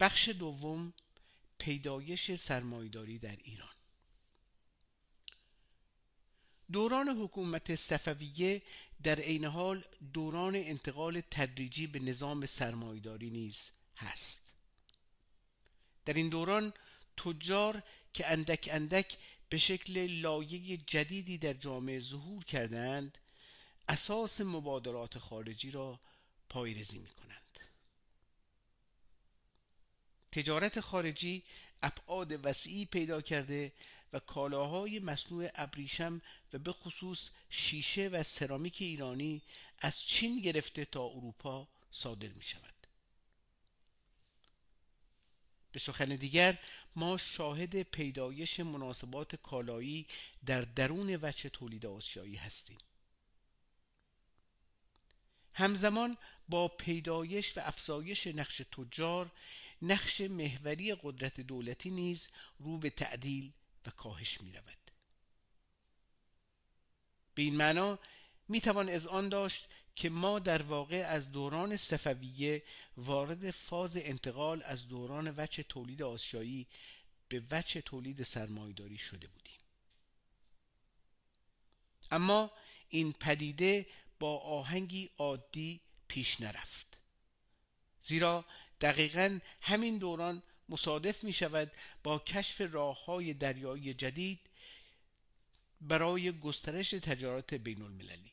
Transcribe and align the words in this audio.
بخش 0.00 0.28
دوم 0.28 0.92
پیدایش 1.58 2.34
سرمایداری 2.34 3.18
در 3.18 3.36
ایران. 3.44 3.68
دوران 6.72 7.08
حکومت 7.08 7.74
صفویه 7.74 8.62
در 9.02 9.20
عین 9.20 9.44
حال 9.44 9.84
دوران 10.12 10.56
انتقال 10.56 11.22
تدریجی 11.30 11.86
به 11.86 11.98
نظام 11.98 12.46
سرمایداری 12.46 13.30
نیز 13.30 13.70
هست. 13.96 14.40
در 16.04 16.14
این 16.14 16.28
دوران 16.28 16.72
تجار 17.16 17.82
که 18.12 18.26
اندک 18.26 18.68
اندک 18.72 19.16
به 19.48 19.58
شکل 19.58 20.06
لایه 20.06 20.76
جدیدی 20.76 21.38
در 21.38 21.52
جامعه 21.52 22.00
ظهور 22.00 22.44
کردند 22.44 23.18
اساس 23.88 24.40
مبادرات 24.40 25.18
خارجی 25.18 25.70
را 25.70 26.00
پایرزی 26.48 26.98
می 26.98 27.10
کنند 27.10 27.35
تجارت 30.36 30.80
خارجی 30.80 31.42
ابعاد 31.82 32.46
وسیعی 32.46 32.84
پیدا 32.84 33.20
کرده 33.20 33.72
و 34.12 34.18
کالاهای 34.18 34.98
مصنوع 34.98 35.50
ابریشم 35.54 36.22
و 36.52 36.58
به 36.58 36.72
خصوص 36.72 37.30
شیشه 37.50 38.08
و 38.08 38.22
سرامیک 38.22 38.76
ایرانی 38.78 39.42
از 39.78 40.00
چین 40.00 40.40
گرفته 40.40 40.84
تا 40.84 41.04
اروپا 41.04 41.68
صادر 41.90 42.28
می 42.28 42.42
شود 42.42 42.74
به 45.72 45.78
سخن 45.78 46.16
دیگر 46.16 46.58
ما 46.96 47.16
شاهد 47.16 47.82
پیدایش 47.82 48.60
مناسبات 48.60 49.36
کالایی 49.36 50.06
در 50.46 50.60
درون 50.60 51.16
وچه 51.16 51.48
تولید 51.48 51.86
آسیایی 51.86 52.36
هستیم. 52.36 52.78
همزمان 55.54 56.16
با 56.48 56.68
پیدایش 56.68 57.58
و 57.58 57.60
افزایش 57.64 58.26
نقش 58.26 58.56
تجار 58.56 59.30
نقش 59.82 60.20
محوری 60.20 60.94
قدرت 60.94 61.40
دولتی 61.40 61.90
نیز 61.90 62.28
رو 62.58 62.78
به 62.78 62.90
تعدیل 62.90 63.52
و 63.86 63.90
کاهش 63.90 64.40
می 64.40 64.52
رود. 64.52 64.90
به 67.34 67.42
این 67.42 67.56
معنا 67.56 67.98
می 68.48 68.60
توان 68.60 68.88
از 68.88 69.06
آن 69.06 69.28
داشت 69.28 69.68
که 69.96 70.10
ما 70.10 70.38
در 70.38 70.62
واقع 70.62 71.06
از 71.08 71.32
دوران 71.32 71.76
صفویه 71.76 72.62
وارد 72.96 73.50
فاز 73.50 73.96
انتقال 73.96 74.62
از 74.62 74.88
دوران 74.88 75.34
وچه 75.36 75.62
تولید 75.62 76.02
آسیایی 76.02 76.66
به 77.28 77.42
وچه 77.50 77.82
تولید 77.82 78.22
سرمایداری 78.22 78.98
شده 78.98 79.28
بودیم 79.28 79.58
اما 82.10 82.50
این 82.88 83.12
پدیده 83.12 83.86
با 84.18 84.38
آهنگی 84.38 85.10
عادی 85.18 85.80
پیش 86.08 86.40
نرفت 86.40 87.00
زیرا 88.00 88.44
دقیقا 88.80 89.38
همین 89.60 89.98
دوران 89.98 90.42
مصادف 90.68 91.24
می 91.24 91.32
شود 91.32 91.72
با 92.02 92.18
کشف 92.18 92.60
راه 92.60 93.04
های 93.04 93.34
دریایی 93.34 93.94
جدید 93.94 94.40
برای 95.80 96.32
گسترش 96.40 96.90
تجارت 96.90 97.54
بین 97.54 97.82
المللی 97.82 98.32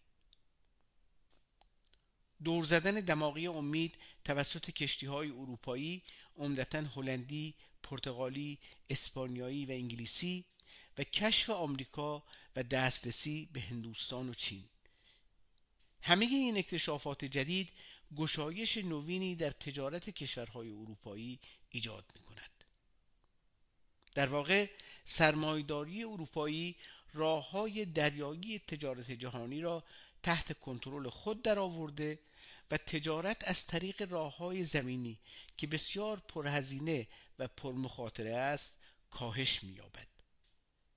دور 2.44 2.66
زدن 2.66 2.94
دماغی 2.94 3.48
امید 3.48 3.96
توسط 4.26 4.70
کشتی 4.70 5.06
های 5.06 5.30
اروپایی 5.30 6.04
عمدتا 6.38 6.82
هلندی، 6.82 7.54
پرتغالی، 7.84 8.60
اسپانیایی 8.90 9.66
و 9.66 9.72
انگلیسی 9.72 10.46
و 10.98 11.04
کشف 11.04 11.50
آمریکا 11.50 12.24
و 12.56 12.64
دسترسی 12.64 13.50
به 13.54 13.62
هندوستان 13.62 14.30
و 14.30 14.34
چین. 14.34 14.64
همه 16.02 16.26
این 16.26 16.58
اکتشافات 16.58 17.26
جدید 17.26 17.70
گشایش 18.16 18.78
نوینی 18.78 19.36
در 19.36 19.50
تجارت 19.52 20.10
کشورهای 20.10 20.70
اروپایی 20.70 21.40
ایجاد 21.70 22.06
می 22.16 22.22
کند. 22.22 22.64
در 24.16 24.28
واقع 24.28 24.70
سرمایداری 25.06 26.04
اروپایی 26.04 26.76
راه 27.14 27.50
های 27.52 27.86
دریایی 27.86 28.60
تجارت 28.60 29.12
جهانی 29.12 29.62
را 29.62 29.84
تحت 30.24 30.60
کنترل 30.60 31.10
خود 31.10 31.42
درآورده 31.42 32.20
و 32.72 32.78
تجارت 32.78 33.48
از 33.48 33.66
طریق 33.66 34.12
راه 34.12 34.38
های 34.38 34.64
زمینی 34.64 35.20
که 35.58 35.68
بسیار 35.68 36.20
پرهزینه 36.20 37.08
و 37.40 37.48
پرمخاطره 37.48 38.36
است 38.36 38.76
کاهش 39.12 39.64
می‌یابد 39.64 40.08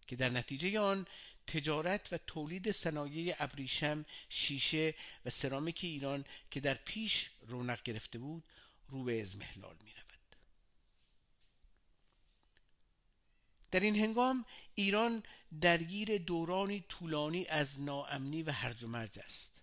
که 0.06 0.16
در 0.16 0.28
نتیجه 0.28 0.80
آن 0.80 1.06
تجارت 1.46 2.12
و 2.12 2.18
تولید 2.26 2.70
صنایع 2.70 3.34
ابریشم، 3.38 4.04
شیشه 4.28 4.94
و 5.24 5.30
سرامیک 5.30 5.80
ایران 5.82 6.24
که 6.50 6.60
در 6.60 6.74
پیش 6.74 7.30
رونق 7.46 7.82
گرفته 7.82 8.18
بود 8.18 8.44
رو 8.88 9.04
به 9.04 9.22
ازمهلال 9.22 9.76
می 9.84 9.90
رود. 9.90 10.36
در 13.70 13.80
این 13.80 13.96
هنگام 13.96 14.44
ایران 14.74 15.22
درگیر 15.60 16.18
دورانی 16.18 16.84
طولانی 16.88 17.46
از 17.46 17.80
ناامنی 17.80 18.42
و 18.42 18.50
هرج 18.50 18.84
و 18.84 18.88
مرج 18.88 19.18
است 19.18 19.60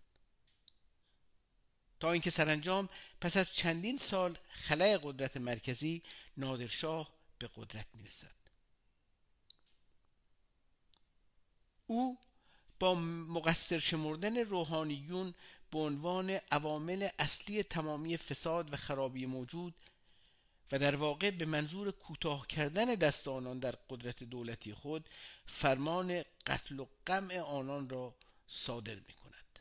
تا 1.99 2.11
اینکه 2.11 2.29
سرانجام 2.29 2.89
پس 3.21 3.37
از 3.37 3.53
چندین 3.53 3.97
سال 3.97 4.37
خلای 4.49 4.99
قدرت 5.03 5.37
مرکزی 5.37 6.01
نادرشاه 6.37 7.13
به 7.39 7.49
قدرت 7.55 7.85
می 7.93 8.03
رسد. 8.03 8.42
او 11.93 12.17
با 12.79 12.95
مقصر 12.95 13.79
شمردن 13.79 14.37
روحانیون 14.37 15.33
به 15.71 15.79
عنوان 15.79 16.29
عوامل 16.29 17.09
اصلی 17.19 17.63
تمامی 17.63 18.17
فساد 18.17 18.73
و 18.73 18.77
خرابی 18.77 19.25
موجود 19.25 19.75
و 20.71 20.79
در 20.79 20.95
واقع 20.95 21.31
به 21.31 21.45
منظور 21.45 21.91
کوتاه 21.91 22.47
کردن 22.47 22.85
دست 22.85 23.27
آنان 23.27 23.59
در 23.59 23.71
قدرت 23.89 24.23
دولتی 24.23 24.73
خود 24.73 25.09
فرمان 25.45 26.23
قتل 26.47 26.79
و 26.79 26.85
قمع 27.05 27.39
آنان 27.39 27.89
را 27.89 28.15
صادر 28.47 28.95
می 28.95 29.13
کند 29.13 29.59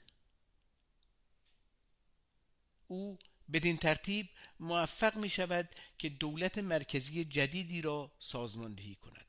او 2.88 3.19
بدین 3.53 3.76
ترتیب 3.76 4.28
موفق 4.60 5.16
می 5.16 5.28
شود 5.28 5.69
که 5.98 6.09
دولت 6.09 6.59
مرکزی 6.59 7.25
جدیدی 7.25 7.82
را 7.82 8.12
سازماندهی 8.19 8.94
کند. 8.94 9.26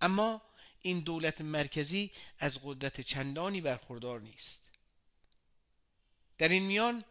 اما 0.00 0.47
این 0.82 1.00
دولت 1.00 1.40
مرکزی 1.40 2.10
از 2.38 2.58
قدرت 2.64 3.00
چندانی 3.00 3.60
برخوردار 3.60 4.20
نیست 4.20 4.68
در 6.38 6.48
این 6.48 6.62
میان 6.62 7.04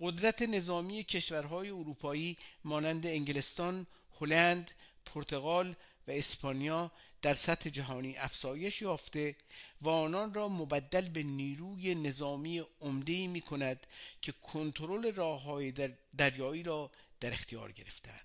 قدرت 0.00 0.42
نظامی 0.42 1.04
کشورهای 1.04 1.70
اروپایی 1.70 2.38
مانند 2.64 3.06
انگلستان، 3.06 3.86
هلند، 4.20 4.70
پرتغال 5.06 5.74
و 6.08 6.10
اسپانیا 6.10 6.92
در 7.22 7.34
سطح 7.34 7.70
جهانی 7.70 8.16
افزایش 8.16 8.82
یافته 8.82 9.36
و 9.80 9.88
آنان 9.88 10.34
را 10.34 10.48
مبدل 10.48 11.08
به 11.08 11.22
نیروی 11.22 11.94
نظامی 11.94 12.62
عمده 12.80 13.26
می 13.26 13.40
کند 13.40 13.86
که 14.22 14.32
کنترل 14.32 15.14
راه 15.14 15.42
های 15.42 15.72
دریایی 16.16 16.62
را 16.62 16.90
در 17.20 17.32
اختیار 17.32 17.72
گرفتند. 17.72 18.23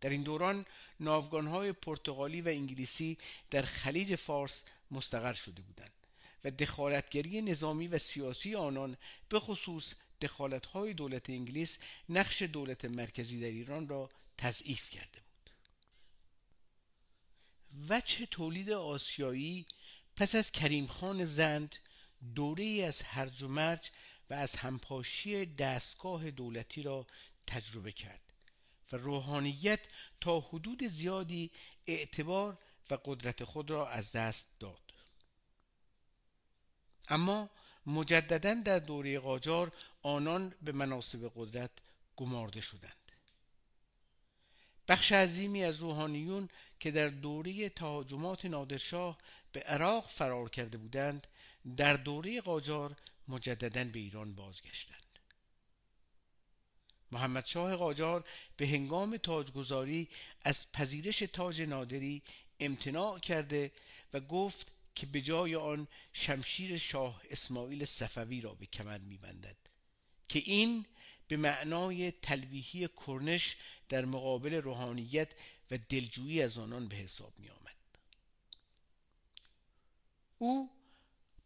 در 0.00 0.10
این 0.10 0.22
دوران 0.22 0.66
های 1.46 1.72
پرتغالی 1.72 2.40
و 2.40 2.48
انگلیسی 2.48 3.18
در 3.50 3.62
خلیج 3.62 4.14
فارس 4.14 4.64
مستقر 4.90 5.32
شده 5.32 5.62
بودند 5.62 5.92
و 6.44 6.50
دخالتگری 6.50 7.42
نظامی 7.42 7.88
و 7.88 7.98
سیاسی 7.98 8.54
آنان 8.54 8.96
به 9.28 9.40
خصوص 9.40 9.94
های 10.72 10.94
دولت 10.94 11.30
انگلیس 11.30 11.78
نقش 12.08 12.42
دولت 12.42 12.84
مرکزی 12.84 13.40
در 13.40 13.46
ایران 13.46 13.88
را 13.88 14.10
تضعیف 14.38 14.88
کرده 14.88 15.20
بود. 15.20 15.50
وچه 17.88 18.26
تولید 18.26 18.70
آسیایی 18.70 19.66
پس 20.16 20.34
از 20.34 20.52
کریم 20.52 20.86
خان 20.86 21.24
زند 21.24 21.76
دوره 22.34 22.84
از 22.88 23.02
هرج 23.02 23.42
و 23.42 23.48
مرج 23.48 23.90
و 24.30 24.34
از 24.34 24.54
همپاشی 24.56 25.46
دستگاه 25.46 26.30
دولتی 26.30 26.82
را 26.82 27.06
تجربه 27.46 27.92
کرد. 27.92 28.27
و 28.92 28.96
روحانیت 28.96 29.80
تا 30.20 30.40
حدود 30.40 30.86
زیادی 30.86 31.50
اعتبار 31.86 32.58
و 32.90 32.98
قدرت 33.04 33.44
خود 33.44 33.70
را 33.70 33.88
از 33.88 34.12
دست 34.12 34.48
داد. 34.60 34.92
اما 37.08 37.50
مجددا 37.86 38.54
در 38.54 38.78
دوره 38.78 39.18
قاجار 39.18 39.72
آنان 40.02 40.54
به 40.62 40.72
مناسب 40.72 41.32
قدرت 41.36 41.70
گمارده 42.16 42.60
شدند. 42.60 42.92
بخش 44.88 45.12
عظیمی 45.12 45.64
از 45.64 45.76
روحانیون 45.76 46.48
که 46.80 46.90
در 46.90 47.08
دوره 47.08 47.68
تهاجمات 47.68 48.44
نادرشاه 48.44 49.18
به 49.52 49.60
عراق 49.60 50.08
فرار 50.08 50.48
کرده 50.48 50.78
بودند 50.78 51.26
در 51.76 51.94
دوره 51.94 52.40
قاجار 52.40 52.96
مجددا 53.28 53.84
به 53.84 53.98
ایران 53.98 54.34
بازگشتند. 54.34 55.07
محمد 57.12 57.46
شاه 57.46 57.76
قاجار 57.76 58.24
به 58.56 58.66
هنگام 58.66 59.16
تاجگذاری 59.16 60.08
از 60.42 60.72
پذیرش 60.72 61.18
تاج 61.18 61.62
نادری 61.62 62.22
امتناع 62.60 63.18
کرده 63.18 63.72
و 64.12 64.20
گفت 64.20 64.72
که 64.94 65.06
به 65.06 65.20
جای 65.20 65.54
آن 65.54 65.88
شمشیر 66.12 66.78
شاه 66.78 67.22
اسماعیل 67.30 67.84
صفوی 67.84 68.40
را 68.40 68.54
به 68.54 68.66
کمر 68.66 68.98
میبندد 68.98 69.56
که 70.28 70.38
این 70.38 70.86
به 71.28 71.36
معنای 71.36 72.10
تلویحی 72.10 72.88
کرنش 73.06 73.56
در 73.88 74.04
مقابل 74.04 74.54
روحانیت 74.54 75.28
و 75.70 75.78
دلجویی 75.88 76.42
از 76.42 76.58
آنان 76.58 76.88
به 76.88 76.96
حساب 76.96 77.32
می 77.38 77.48
آمد. 77.48 77.76
او 80.38 80.70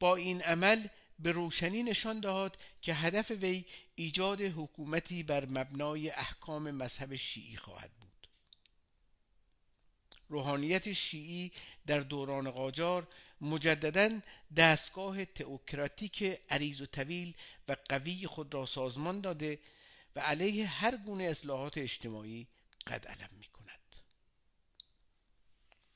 با 0.00 0.16
این 0.16 0.42
عمل 0.42 0.86
به 1.18 1.32
روشنی 1.32 1.82
نشان 1.82 2.20
داد 2.20 2.58
که 2.82 2.94
هدف 2.94 3.30
وی 3.30 3.64
ایجاد 3.94 4.40
حکومتی 4.40 5.22
بر 5.22 5.46
مبنای 5.46 6.10
احکام 6.10 6.70
مذهب 6.70 7.16
شیعی 7.16 7.56
خواهد 7.56 7.90
بود. 7.90 8.28
روحانیت 10.28 10.92
شیعی 10.92 11.52
در 11.86 12.00
دوران 12.00 12.50
قاجار 12.50 13.08
مجددا 13.40 14.20
دستگاه 14.56 15.24
تئوکراتیک 15.24 16.40
عریض 16.50 16.80
و 16.80 16.86
طویل 16.86 17.34
و 17.68 17.76
قوی 17.88 18.26
خود 18.26 18.54
را 18.54 18.66
سازمان 18.66 19.20
داده 19.20 19.58
و 20.16 20.20
علیه 20.20 20.66
هر 20.66 20.96
گونه 20.96 21.24
اصلاحات 21.24 21.78
اجتماعی 21.78 22.46
قد 22.86 23.06
علم 23.06 23.28
می 23.38 23.46
کند 23.46 23.96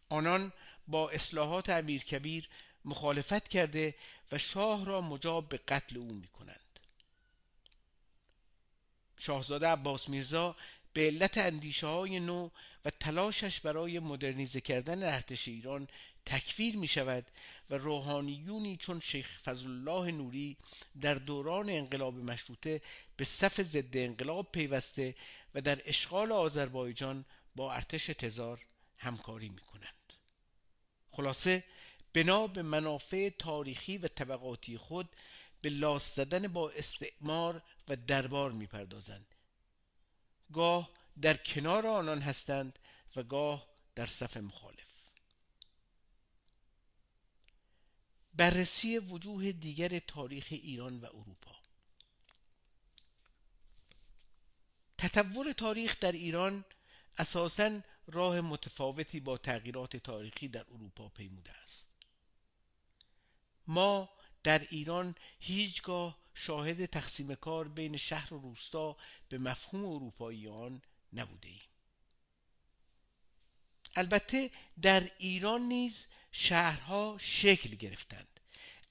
آنان 0.08 0.52
با 0.88 1.10
اصلاحات 1.10 1.70
امیرکبیر 1.70 2.48
مخالفت 2.84 3.48
کرده 3.48 3.94
و 4.32 4.38
شاه 4.38 4.84
را 4.84 5.00
مجاب 5.00 5.48
به 5.48 5.56
قتل 5.56 5.96
او 5.98 6.12
می 6.12 6.28
کنند 6.28 6.65
شاهزاده 9.18 9.66
عباس 9.66 10.08
میرزا 10.08 10.56
به 10.92 11.06
علت 11.06 11.38
اندیشه 11.38 11.86
های 11.86 12.20
نو 12.20 12.50
و 12.84 12.90
تلاشش 12.90 13.60
برای 13.60 13.98
مدرنیزه 13.98 14.60
کردن 14.60 15.02
ارتش 15.02 15.48
ایران 15.48 15.88
تکفیر 16.26 16.76
می 16.76 16.88
شود 16.88 17.26
و 17.70 17.74
روحانیونی 17.74 18.76
چون 18.76 19.00
شیخ 19.00 19.40
فضلالله 19.44 20.12
نوری 20.12 20.56
در 21.00 21.14
دوران 21.14 21.70
انقلاب 21.70 22.14
مشروطه 22.14 22.82
به 23.16 23.24
صف 23.24 23.60
ضد 23.60 23.96
انقلاب 23.96 24.52
پیوسته 24.52 25.14
و 25.54 25.60
در 25.60 25.82
اشغال 25.84 26.32
آذربایجان 26.32 27.24
با 27.56 27.72
ارتش 27.72 28.06
تزار 28.06 28.66
همکاری 28.98 29.48
می 29.48 29.60
کنند. 29.60 30.12
خلاصه 31.10 31.64
بنا 32.12 32.46
به 32.46 32.62
منافع 32.62 33.28
تاریخی 33.38 33.98
و 33.98 34.08
طبقاتی 34.08 34.78
خود 34.78 35.08
به 35.60 35.68
لاس 35.68 36.14
زدن 36.14 36.48
با 36.48 36.70
استعمار 36.70 37.62
و 37.88 37.96
دربار 37.96 38.52
می‌پردازند. 38.52 39.34
گاه 40.52 40.90
در 41.22 41.36
کنار 41.36 41.86
آنان 41.86 42.20
هستند 42.22 42.78
و 43.16 43.22
گاه 43.22 43.68
در 43.94 44.06
صف 44.06 44.36
مخالف. 44.36 44.86
بررسی 48.34 48.98
وجوه 48.98 49.52
دیگر 49.52 49.98
تاریخ 49.98 50.46
ایران 50.50 51.00
و 51.00 51.06
اروپا. 51.06 51.56
تطور 54.98 55.52
تاریخ 55.52 56.00
در 56.00 56.12
ایران 56.12 56.64
اساساً 57.18 57.80
راه 58.06 58.40
متفاوتی 58.40 59.20
با 59.20 59.38
تغییرات 59.38 59.96
تاریخی 59.96 60.48
در 60.48 60.66
اروپا 60.70 61.08
پیموده 61.08 61.52
است. 61.52 61.90
ما 63.66 64.08
در 64.42 64.58
ایران 64.70 65.14
هیچگاه 65.40 66.18
شاهد 66.38 66.86
تقسیم 66.86 67.34
کار 67.34 67.68
بین 67.68 67.96
شهر 67.96 68.34
و 68.34 68.38
روستا 68.38 68.96
به 69.28 69.38
مفهوم 69.38 69.84
اروپاییان 69.84 70.82
نبوده 71.12 71.48
ایم. 71.48 71.60
البته 73.96 74.50
در 74.82 75.10
ایران 75.18 75.62
نیز 75.62 76.06
شهرها 76.32 77.16
شکل 77.20 77.74
گرفتند 77.74 78.40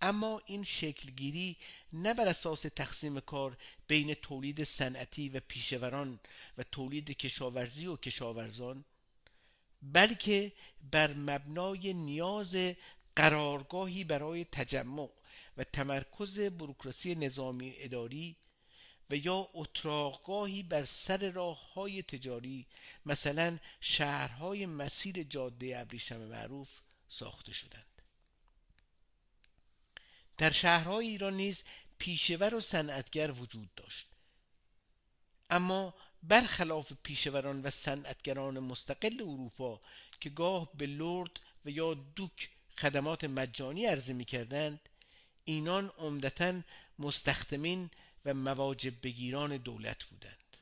اما 0.01 0.41
این 0.45 0.63
شکلگیری 0.63 1.57
نه 1.93 2.13
بر 2.13 2.27
اساس 2.27 2.61
تقسیم 2.61 3.19
کار 3.19 3.57
بین 3.87 4.13
تولید 4.13 4.63
صنعتی 4.63 5.29
و 5.29 5.39
پیشوران 5.39 6.19
و 6.57 6.63
تولید 6.63 7.11
کشاورزی 7.11 7.87
و 7.87 7.95
کشاورزان 7.95 8.85
بلکه 9.81 10.51
بر 10.91 11.13
مبنای 11.13 11.93
نیاز 11.93 12.55
قرارگاهی 13.15 14.03
برای 14.03 14.45
تجمع 14.45 15.09
و 15.57 15.63
تمرکز 15.63 16.39
بروکراسی 16.39 17.15
نظامی 17.15 17.73
اداری 17.77 18.35
و 19.09 19.15
یا 19.15 19.49
اتراقگاهی 19.53 20.63
بر 20.63 20.85
سر 20.85 21.31
راه 21.31 21.73
های 21.73 22.03
تجاری 22.03 22.67
مثلا 23.05 23.59
شهرهای 23.81 24.65
مسیر 24.65 25.23
جاده 25.23 25.79
ابریشم 25.79 26.17
معروف 26.17 26.69
ساخته 27.09 27.53
شدند. 27.53 28.01
در 30.37 30.51
شهرهای 30.51 31.07
ایران 31.07 31.33
نیز 31.33 31.63
پیشور 31.97 32.55
و 32.55 32.59
صنعتگر 32.59 33.31
وجود 33.31 33.75
داشت. 33.75 34.07
اما 35.49 35.93
برخلاف 36.23 36.93
پیشوران 37.03 37.61
و 37.61 37.69
صنعتگران 37.69 38.59
مستقل 38.59 39.21
اروپا 39.21 39.81
که 40.19 40.29
گاه 40.29 40.71
به 40.77 40.85
لرد 40.85 41.39
و 41.65 41.69
یا 41.69 41.93
دوک 41.93 42.49
خدمات 42.77 43.23
مجانی 43.23 43.85
عرضه 43.85 44.13
می 44.13 44.25
کردند 44.25 44.79
اینان 45.45 45.91
عمدتا 45.97 46.61
مستخدمین 46.99 47.89
و 48.25 48.33
مواجب 48.33 48.93
بگیران 49.03 49.57
دولت 49.57 50.03
بودند. 50.03 50.57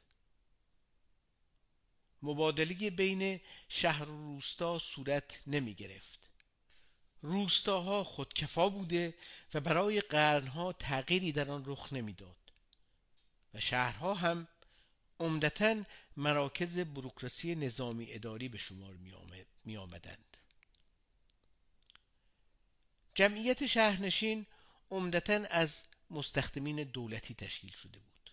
مبادله 2.21 2.89
بین 2.89 3.41
شهر 3.69 4.09
و 4.09 4.33
روستا 4.35 4.79
صورت 4.79 5.39
نمی 5.47 5.73
گرفت 5.73 6.19
روستاها 7.21 8.03
خودکفا 8.03 8.69
بوده 8.69 9.13
و 9.53 9.59
برای 9.59 10.01
قرنها 10.01 10.73
تغییری 10.73 11.31
در 11.31 11.51
آن 11.51 11.63
رخ 11.65 11.93
نمی‌داد. 11.93 12.37
و 13.53 13.59
شهرها 13.59 14.13
هم 14.13 14.47
عمدتا 15.19 15.83
مراکز 16.17 16.79
بروکراسی 16.79 17.55
نظامی 17.55 18.13
اداری 18.13 18.49
به 18.49 18.57
شمار 18.57 18.95
می 19.65 19.77
آمدند 19.77 20.37
جمعیت 23.15 23.65
شهرنشین 23.65 24.45
عمدتا 24.93 25.43
از 25.49 25.83
مستخدمین 26.09 26.83
دولتی 26.83 27.33
تشکیل 27.33 27.71
شده 27.71 27.99
بود. 27.99 28.29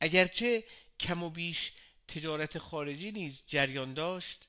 اگرچه 0.00 0.64
کم 1.00 1.22
و 1.22 1.30
بیش 1.30 1.72
تجارت 2.08 2.58
خارجی 2.58 3.12
نیز 3.12 3.42
جریان 3.46 3.94
داشت 3.94 4.48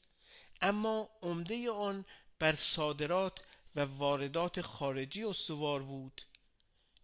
اما 0.61 1.09
عمده 1.21 1.71
آن 1.71 2.05
بر 2.39 2.55
صادرات 2.55 3.39
و 3.75 3.81
واردات 3.85 4.61
خارجی 4.61 5.23
استوار 5.23 5.83
بود 5.83 6.21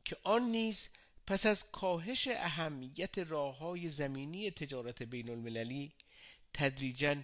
که 0.06 0.18
آن 0.24 0.41
نیز 0.41 0.89
پس 1.27 1.46
از 1.46 1.72
کاهش 1.72 2.27
اهمیت 2.27 3.17
راه 3.17 3.57
های 3.57 3.89
زمینی 3.89 4.51
تجارت 4.51 5.03
بین 5.03 5.29
المللی 5.29 5.91
تدریجا 6.53 7.15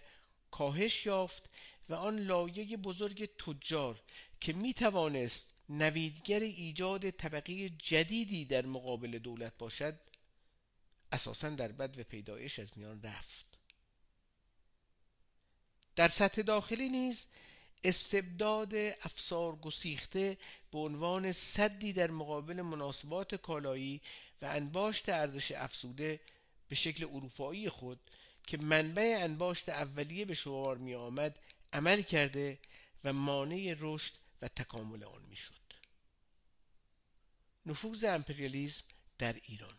کاهش 0.52 1.06
یافت 1.06 1.50
و 1.90 1.94
آن 1.94 2.20
لایه 2.20 2.78
بزرگ 2.78 3.26
تجار 3.26 4.02
که 4.44 4.54
می 4.54 4.74
توانست 4.74 5.54
نویدگر 5.70 6.40
ایجاد 6.40 7.10
طبقه 7.10 7.70
جدیدی 7.70 8.46
در 8.46 8.66
مقابل 8.66 9.18
دولت 9.18 9.58
باشد 9.58 10.00
اساسا 11.12 11.50
در 11.50 11.72
بد 11.72 12.00
و 12.00 12.04
پیدایش 12.04 12.60
از 12.60 12.78
میان 12.78 13.02
رفت. 13.02 13.46
در 15.96 16.08
سطح 16.08 16.42
داخلی 16.42 16.90
نیز 16.90 17.26
استبداد 17.84 18.76
افسار 18.76 19.56
گسیخته 19.56 20.38
به 20.72 20.78
عنوان 20.80 21.32
صدی 21.32 21.94
در 21.94 22.12
مقابل 22.12 22.62
مناسبات 22.62 23.36
کالایی 23.36 24.02
و 24.42 24.46
انباشت 24.46 25.10
ارزش 25.10 25.52
افزوده 25.52 26.20
به 26.70 26.76
شکل 26.76 27.04
اروپایی 27.04 27.70
خود 27.70 28.00
که 28.48 28.58
منبع 28.58 29.18
انباشت 29.20 29.70
اولیه 29.70 30.26
به 30.26 30.34
شمار 30.34 30.78
می 30.78 30.96
آمد 30.96 31.40
عمل 31.74 32.02
کرده 32.02 32.60
و 33.04 33.14
مانع 33.14 33.76
رشد 33.80 34.23
و 34.44 34.48
تکامل 34.48 35.04
آن 35.04 35.22
می‌شد. 35.30 35.64
نفوذ 37.66 38.04
امپریالیزم 38.04 38.84
در 39.18 39.34
ایران. 39.34 39.78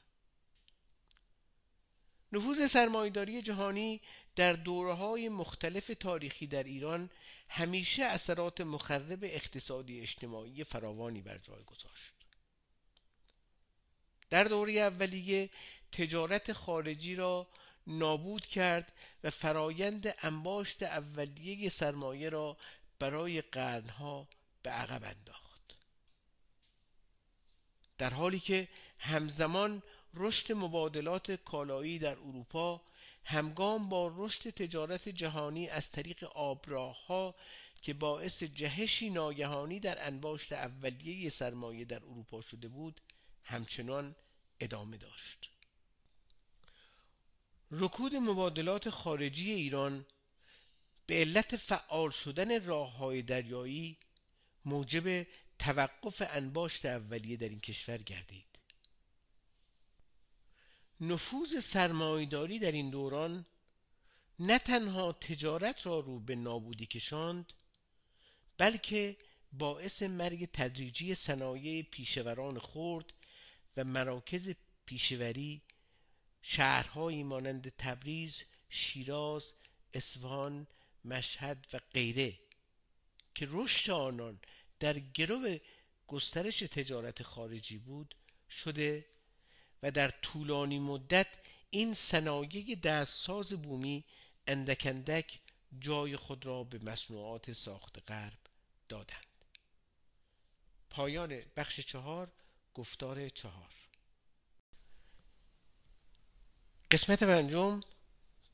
نفوذ 2.33 2.67
سرمایداری 2.67 3.43
جهانی 3.43 4.01
در 4.37 4.53
دوره 4.53 4.93
های 4.93 5.29
مختلف 5.29 5.91
تاریخی 6.01 6.47
در 6.47 6.63
ایران 6.63 7.11
همیشه 7.49 8.03
اثرات 8.05 8.61
مخرب 8.61 9.19
اقتصادی 9.23 10.01
اجتماعی 10.01 10.65
فراوانی 10.65 11.23
بر 11.23 11.39
جای 11.39 11.65
گذاشت. 11.65 12.13
در 14.31 14.45
دوره 14.45 14.73
اولیه 14.73 15.51
تجارت 15.93 16.53
خارجی 16.53 17.17
را 17.17 17.49
نابود 17.87 18.47
کرد 18.47 18.93
و 19.25 19.31
فرایند 19.31 20.15
انباشت 20.23 20.83
اولیه 20.83 21.69
سرمایه 21.69 22.29
را 22.29 22.57
برای 22.99 23.43
قرنها 23.43 24.29
به 24.65 24.71
عقب 24.71 25.05
انداخت. 25.05 25.77
در 27.99 28.15
حالی 28.15 28.41
که 28.41 28.69
همزمان 28.99 29.83
رشد 30.15 30.53
مبادلات 30.53 31.31
کالایی 31.31 31.99
در 31.99 32.19
اروپا 32.19 32.83
همگام 33.25 33.89
با 33.89 34.13
رشد 34.17 34.51
تجارت 34.51 35.09
جهانی 35.09 35.69
از 35.69 35.91
طریق 35.91 36.25
آبراهها 36.25 37.35
که 37.83 37.95
باعث 37.95 38.43
جهشی 38.43 39.11
ناگهانی 39.11 39.81
در 39.81 40.07
انباشت 40.07 40.53
اولیه 40.53 41.31
سرمایه 41.31 41.85
در 41.85 42.03
اروپا 42.05 42.41
شده 42.41 42.69
بود 42.69 43.01
همچنان 43.43 44.15
ادامه 44.61 44.97
داشت. 44.97 45.51
رکود 47.71 48.15
مبادلات 48.15 48.91
خارجی 48.91 49.53
ایران 49.53 50.07
به 51.07 51.15
علت 51.15 51.57
فعال 51.57 52.11
شدن 52.11 52.65
راه 52.65 52.97
های 52.97 53.23
دریایی 53.23 53.99
موجب 54.65 55.27
توقف 55.59 56.23
انباشت 56.31 56.87
اولیه 56.87 57.37
در 57.37 57.49
این 57.49 57.61
کشور 57.61 57.99
گردید. 57.99 58.45
نفوذ 61.01 61.65
سرمایداری 61.65 62.59
در 62.59 62.73
این 62.73 62.91
دوران 62.91 63.47
نه 64.39 64.59
تنها 64.59 65.13
تجارت 65.13 65.87
را 65.87 66.01
رو 66.01 66.21
به 66.21 66.35
نابودی 66.35 66.87
کشاند 66.87 67.53
بلکه 68.59 69.17
باعث 69.53 70.03
مرگ 70.03 70.49
تدریجی 70.53 71.15
صنایع 71.15 71.83
پیشوران 71.83 72.59
خرد 72.59 73.13
و 73.77 73.85
مراکز 73.85 74.55
پیشوری 74.87 75.63
شهرهایی 76.43 77.23
مانند 77.23 77.73
تبریز، 77.79 78.45
شیراز، 78.69 79.53
اصفهان، 79.95 80.67
مشهد 81.05 81.67
و 81.73 81.81
غیره 81.93 82.39
که 83.35 83.49
رشد 83.51 83.91
آنان 83.91 84.39
در 84.81 84.99
گرو 84.99 85.59
گسترش 86.07 86.59
تجارت 86.59 87.23
خارجی 87.23 87.79
بود 87.79 88.15
شده 88.51 89.07
و 89.83 89.91
در 89.91 90.09
طولانی 90.09 90.79
مدت 90.79 91.27
این 91.71 91.95
صنایع 91.95 92.75
دستساز 92.75 93.53
بومی 93.53 94.05
اندکندک 94.47 95.41
جای 95.81 96.17
خود 96.17 96.47
را 96.47 96.65
به 96.65 96.79
مصنوعات 96.79 97.53
ساخت 97.53 98.11
غرب 98.11 98.39
دادند. 98.89 99.25
پایان 100.91 101.43
بخش 101.57 101.81
چهار 101.81 102.33
گفتار 102.75 103.29
چهار. 103.29 103.71
قسمت 106.91 107.23
پنجم 107.23 107.81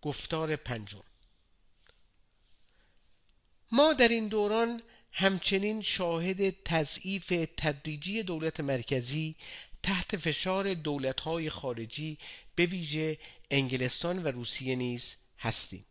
گفتار 0.02 0.56
پنجم. 0.56 1.02
ما 3.72 3.92
در 3.92 4.08
این 4.08 4.28
دوران 4.28 4.82
همچنین 5.12 5.82
شاهد 5.82 6.62
تضعیف 6.64 7.32
تدریجی 7.56 8.22
دولت 8.22 8.60
مرکزی 8.60 9.36
تحت 9.82 10.16
فشار 10.16 10.74
دولتهای 10.74 11.50
خارجی 11.50 12.18
به 12.54 12.66
ویژه 12.66 13.18
انگلستان 13.50 14.22
و 14.22 14.28
روسیه 14.28 14.76
نیز 14.76 15.14
هستیم 15.38 15.84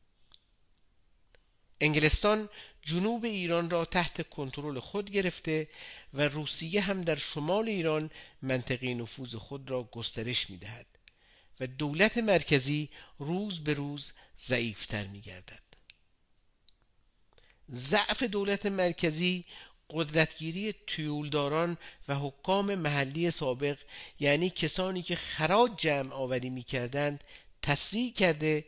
انگلستان 1.82 2.50
جنوب 2.82 3.26
ایران 3.26 3.70
را 3.70 3.86
تحت 3.86 4.30
کنترل 4.30 4.80
خود 4.80 5.12
گرفته 5.12 5.68
و 6.14 6.22
روسیه 6.22 6.82
هم 6.82 7.02
در 7.02 7.16
شمال 7.16 7.68
ایران 7.70 8.12
منطقه 8.42 8.94
نفوذ 8.94 9.36
خود 9.36 9.70
را 9.70 9.84
گسترش 9.84 10.50
می 10.50 10.58
دهد 10.58 10.86
و 11.60 11.68
دولت 11.68 12.18
مرکزی 12.18 12.90
روز 13.20 13.64
به 13.64 13.74
روز 13.74 14.12
ضعیفتر 14.40 15.08
می 15.08 15.22
گردد. 15.22 15.69
ضعف 17.74 18.24
دولت 18.24 18.66
مرکزی 18.66 19.46
قدرتگیری 19.90 20.74
تیولداران 20.88 21.78
و 22.08 22.16
حکام 22.16 22.76
محلی 22.76 23.32
سابق 23.32 23.78
یعنی 24.20 24.50
کسانی 24.50 25.02
که 25.02 25.16
خراج 25.16 25.72
جمع 25.78 26.14
آوری 26.14 26.50
می 26.50 26.64
کردند 26.64 27.24
تصریح 27.62 28.14
کرده 28.14 28.66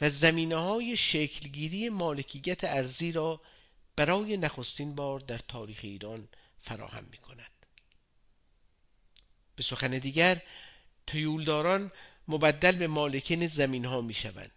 و 0.00 0.10
زمینه 0.10 0.56
های 0.56 0.96
شکلگیری 0.96 1.88
مالکیت 1.88 2.64
ارزی 2.64 3.12
را 3.12 3.40
برای 3.96 4.36
نخستین 4.36 4.94
بار 4.94 5.20
در 5.20 5.38
تاریخ 5.38 5.78
ایران 5.82 6.28
فراهم 6.60 7.06
می 7.10 7.18
کند. 7.18 7.50
به 9.56 9.62
سخن 9.62 9.90
دیگر 9.90 10.42
تیولداران 11.06 11.92
مبدل 12.28 12.76
به 12.76 12.86
مالکین 12.86 13.46
زمین 13.46 13.84
ها 13.84 14.00
می 14.00 14.14
شوند 14.14 14.50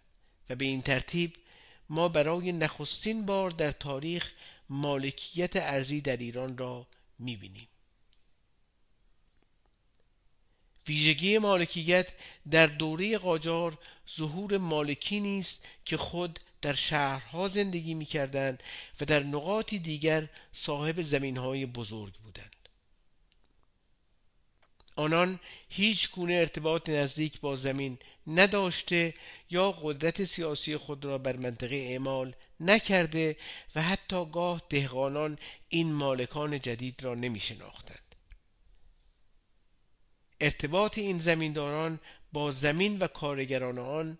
و 0.50 0.54
به 0.54 0.64
این 0.64 0.82
ترتیب 0.82 1.36
ما 1.94 2.08
برای 2.08 2.52
نخستین 2.52 3.26
بار 3.26 3.50
در 3.50 3.72
تاریخ 3.72 4.32
مالکیت 4.68 5.56
ارزی 5.56 6.00
در 6.00 6.16
ایران 6.16 6.58
را 6.58 6.86
می 7.18 7.36
بینیم. 7.36 7.68
ویژگی 10.88 11.38
مالکیت 11.38 12.08
در 12.50 12.66
دوره 12.66 13.18
قاجار 13.18 13.78
ظهور 14.16 14.58
مالکی 14.58 15.20
نیست 15.20 15.64
که 15.84 15.96
خود 15.96 16.40
در 16.62 16.74
شهرها 16.74 17.48
زندگی 17.48 17.94
می 17.94 18.04
کردند 18.04 18.62
و 19.00 19.04
در 19.04 19.22
نقاطی 19.22 19.78
دیگر 19.78 20.28
صاحب 20.52 21.02
زمین 21.02 21.36
های 21.36 21.66
بزرگ 21.66 22.14
بودند 22.14 22.68
آنان 24.96 25.40
هیچ 25.68 26.10
گونه 26.10 26.32
ارتباط 26.32 26.88
نزدیک 26.88 27.40
با 27.40 27.56
زمین 27.56 27.98
نداشته 28.26 29.14
یا 29.50 29.72
قدرت 29.72 30.24
سیاسی 30.24 30.76
خود 30.76 31.04
را 31.04 31.18
بر 31.18 31.36
منطقه 31.36 31.76
اعمال 31.76 32.34
نکرده 32.60 33.36
و 33.74 33.82
حتی 33.82 34.24
گاه 34.32 34.62
دهقانان 34.68 35.38
این 35.68 35.92
مالکان 35.92 36.60
جدید 36.60 37.02
را 37.02 37.14
نمی 37.14 37.40
شناختند. 37.40 38.14
ارتباط 40.40 40.98
این 40.98 41.18
زمینداران 41.18 42.00
با 42.32 42.52
زمین 42.52 42.98
و 42.98 43.06
کارگران 43.06 43.78
آن 43.78 44.18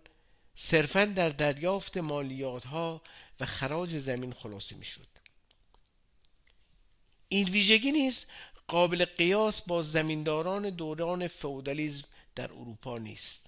صرفا 0.55 1.05
در 1.05 1.29
دریافت 1.29 1.97
مالیات 1.97 2.65
ها 2.65 3.01
و 3.39 3.45
خراج 3.45 3.97
زمین 3.97 4.33
خلاصه 4.33 4.75
می 4.75 4.85
شد. 4.85 5.07
این 7.29 7.49
ویژگی 7.49 7.91
نیز 7.91 8.25
قابل 8.67 9.05
قیاس 9.05 9.61
با 9.61 9.81
زمینداران 9.81 10.69
دوران 10.69 11.27
فودالیزم 11.27 12.07
در 12.35 12.51
اروپا 12.51 12.97
نیست 12.97 13.44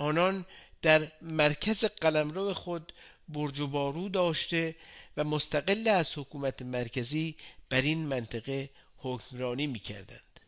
آنان 0.00 0.46
در 0.82 1.12
مرکز 1.22 1.84
قلمرو 1.84 2.54
خود 2.54 2.92
برج 3.28 3.60
و 3.60 3.66
بارو 3.66 4.08
داشته 4.08 4.76
و 5.16 5.24
مستقل 5.24 5.88
از 5.88 6.18
حکومت 6.18 6.62
مرکزی 6.62 7.36
بر 7.68 7.82
این 7.82 8.06
منطقه 8.06 8.70
حکمرانی 8.96 9.66
می 9.66 9.78
کردند. 9.78 10.40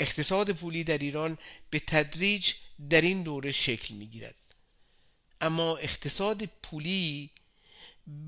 اقتصاد 0.00 0.52
پولی 0.52 0.84
در 0.84 0.98
ایران 0.98 1.38
به 1.70 1.78
تدریج 1.78 2.52
در 2.90 3.00
این 3.00 3.22
دوره 3.22 3.52
شکل 3.52 3.94
می 3.94 4.06
گیرد. 4.06 4.34
اما 5.40 5.76
اقتصاد 5.76 6.44
پولی 6.44 7.30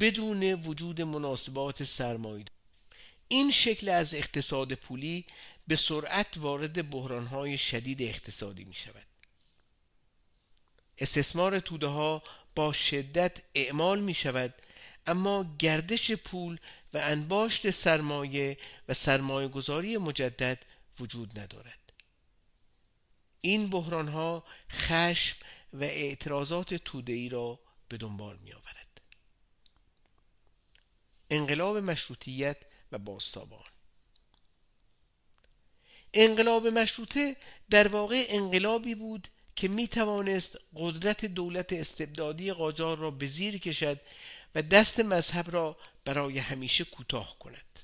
بدون 0.00 0.42
وجود 0.52 1.00
مناسبات 1.00 1.84
سرمایه 1.84 2.44
این 3.28 3.50
شکل 3.50 3.88
از 3.88 4.14
اقتصاد 4.14 4.74
پولی 4.74 5.24
به 5.70 5.76
سرعت 5.76 6.36
وارد 6.36 6.90
بحرانهای 6.90 7.58
شدید 7.58 8.02
اقتصادی 8.02 8.64
می 8.64 8.74
شود 8.74 9.06
استثمار 10.98 11.60
توده 11.60 11.86
ها 11.86 12.22
با 12.54 12.72
شدت 12.72 13.42
اعمال 13.54 14.00
می 14.00 14.14
شود 14.14 14.54
اما 15.06 15.56
گردش 15.58 16.12
پول 16.12 16.58
و 16.94 16.98
انباشت 16.98 17.70
سرمایه 17.70 18.58
و 18.88 18.94
سرمایه 18.94 19.48
گذاری 19.48 19.96
مجدد 19.96 20.64
وجود 21.00 21.38
ندارد. 21.38 21.92
این 23.40 23.70
بحران 23.70 24.08
ها 24.08 24.44
خشم 24.70 25.36
و 25.72 25.84
اعتراضات 25.84 26.74
توده 26.74 27.12
ای 27.12 27.28
را 27.28 27.60
به 27.88 27.96
دنبال 27.96 28.38
می 28.38 28.52
آورد 28.52 29.00
انقلاب 31.30 31.76
مشروطیت 31.76 32.56
و 32.92 32.98
باستابان 32.98 33.69
انقلاب 36.14 36.66
مشروطه 36.66 37.36
در 37.70 37.88
واقع 37.88 38.24
انقلابی 38.28 38.94
بود 38.94 39.28
که 39.56 39.68
می 39.68 39.88
توانست 39.88 40.58
قدرت 40.76 41.24
دولت 41.24 41.72
استبدادی 41.72 42.52
قاجار 42.52 42.98
را 42.98 43.10
به 43.10 43.26
زیر 43.26 43.58
کشد 43.58 44.00
و 44.54 44.62
دست 44.62 45.00
مذهب 45.00 45.50
را 45.50 45.76
برای 46.04 46.38
همیشه 46.38 46.84
کوتاه 46.84 47.38
کند. 47.38 47.80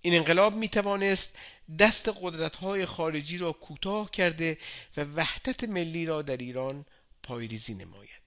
این 0.00 0.14
انقلاب 0.14 0.54
می 0.54 0.68
توانست 0.68 1.36
دست 1.78 2.08
قدرت 2.22 2.56
های 2.56 2.86
خارجی 2.86 3.38
را 3.38 3.52
کوتاه 3.52 4.10
کرده 4.10 4.58
و 4.96 5.04
وحدت 5.04 5.64
ملی 5.64 6.06
را 6.06 6.22
در 6.22 6.36
ایران 6.36 6.86
پایریزی 7.22 7.74
نماید. 7.74 8.23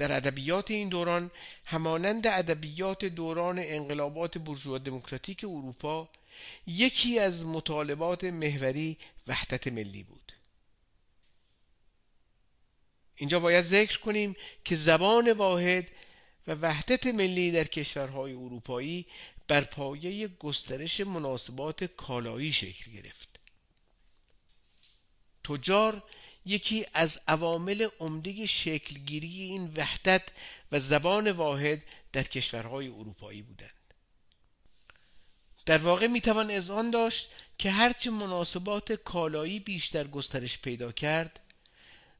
در 0.00 0.12
ادبیات 0.16 0.70
این 0.70 0.88
دوران 0.88 1.30
همانند 1.64 2.26
ادبیات 2.26 3.04
دوران 3.04 3.58
انقلابات 3.58 4.38
بورژوا 4.38 4.78
دموکراتیک 4.78 5.44
اروپا 5.44 6.08
یکی 6.66 7.18
از 7.18 7.44
مطالبات 7.46 8.24
محوری 8.24 8.98
وحدت 9.26 9.66
ملی 9.66 10.02
بود. 10.02 10.32
اینجا 13.16 13.40
باید 13.40 13.64
ذکر 13.64 13.98
کنیم 13.98 14.36
که 14.64 14.76
زبان 14.76 15.32
واحد 15.32 15.90
و 16.46 16.54
وحدت 16.54 17.06
ملی 17.06 17.50
در 17.50 17.64
کشورهای 17.64 18.32
اروپایی 18.32 19.06
بر 19.48 19.64
پایه 19.64 20.28
گسترش 20.28 21.00
مناسبات 21.00 21.84
کالایی 21.84 22.52
شکل 22.52 22.92
گرفت. 22.92 23.40
تجار 25.44 26.02
یکی 26.46 26.86
از 26.94 27.20
عوامل 27.28 27.88
عمده 28.00 28.46
شکلگیری 28.46 29.42
این 29.42 29.72
وحدت 29.76 30.22
و 30.72 30.80
زبان 30.80 31.30
واحد 31.30 31.82
در 32.12 32.22
کشورهای 32.22 32.88
اروپایی 32.88 33.42
بودند. 33.42 33.70
در 35.66 35.78
واقع 35.78 36.06
می‌توان 36.06 36.50
اذعان 36.50 36.90
داشت 36.90 37.30
که 37.58 37.70
هرچه 37.70 38.10
مناسبات 38.10 38.92
کالایی 38.92 39.60
بیشتر 39.60 40.06
گسترش 40.06 40.58
پیدا 40.58 40.92
کرد 40.92 41.40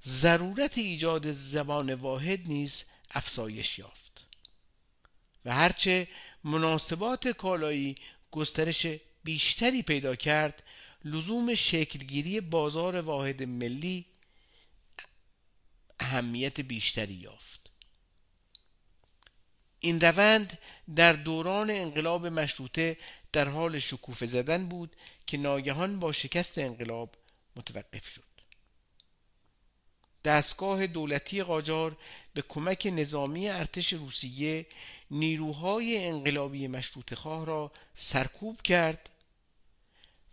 ضرورت 0.05 0.79
ایجاد 0.79 1.33
زبان 1.33 1.95
واحد 1.95 2.41
نیز 2.47 2.85
افزایش 3.11 3.79
یافت 3.79 4.27
و 5.45 5.55
هرچه 5.55 6.09
مناسبات 6.45 7.29
کالایی 7.29 7.97
گسترش 8.31 8.87
بیشتری 9.25 9.83
پیدا 9.83 10.17
کرد 10.17 10.63
لزوم 11.05 11.55
شکلگیری 11.55 12.41
بازار 12.41 13.01
واحد 13.01 13.43
ملی 13.43 14.07
اهمیت 16.01 16.61
بیشتری 16.61 17.15
یافت. 17.15 17.71
این 19.81 20.01
روند 20.01 20.59
در 20.97 21.13
دوران 21.13 21.71
انقلاب 21.71 22.27
مشروطه 22.27 22.97
در 23.33 23.49
حال 23.49 23.79
شکوفه 23.79 24.27
زدن 24.27 24.67
بود 24.67 24.97
که 25.27 25.37
ناگهان 25.37 26.01
با 26.01 26.13
شکست 26.13 26.59
انقلاب 26.59 27.15
متوقف 27.57 28.09
شد. 28.09 28.23
دستگاه 30.25 30.87
دولتی 30.87 31.43
قاجار 31.43 31.97
به 32.35 32.43
کمک 32.43 32.89
نظامی 32.93 33.49
ارتش 33.49 33.93
روسیه 33.93 34.67
نیروهای 35.11 36.07
انقلابی 36.07 36.69
مشروط 36.69 37.15
خواه 37.15 37.47
را 37.47 37.73
سرکوب 37.95 38.63
کرد 38.63 39.09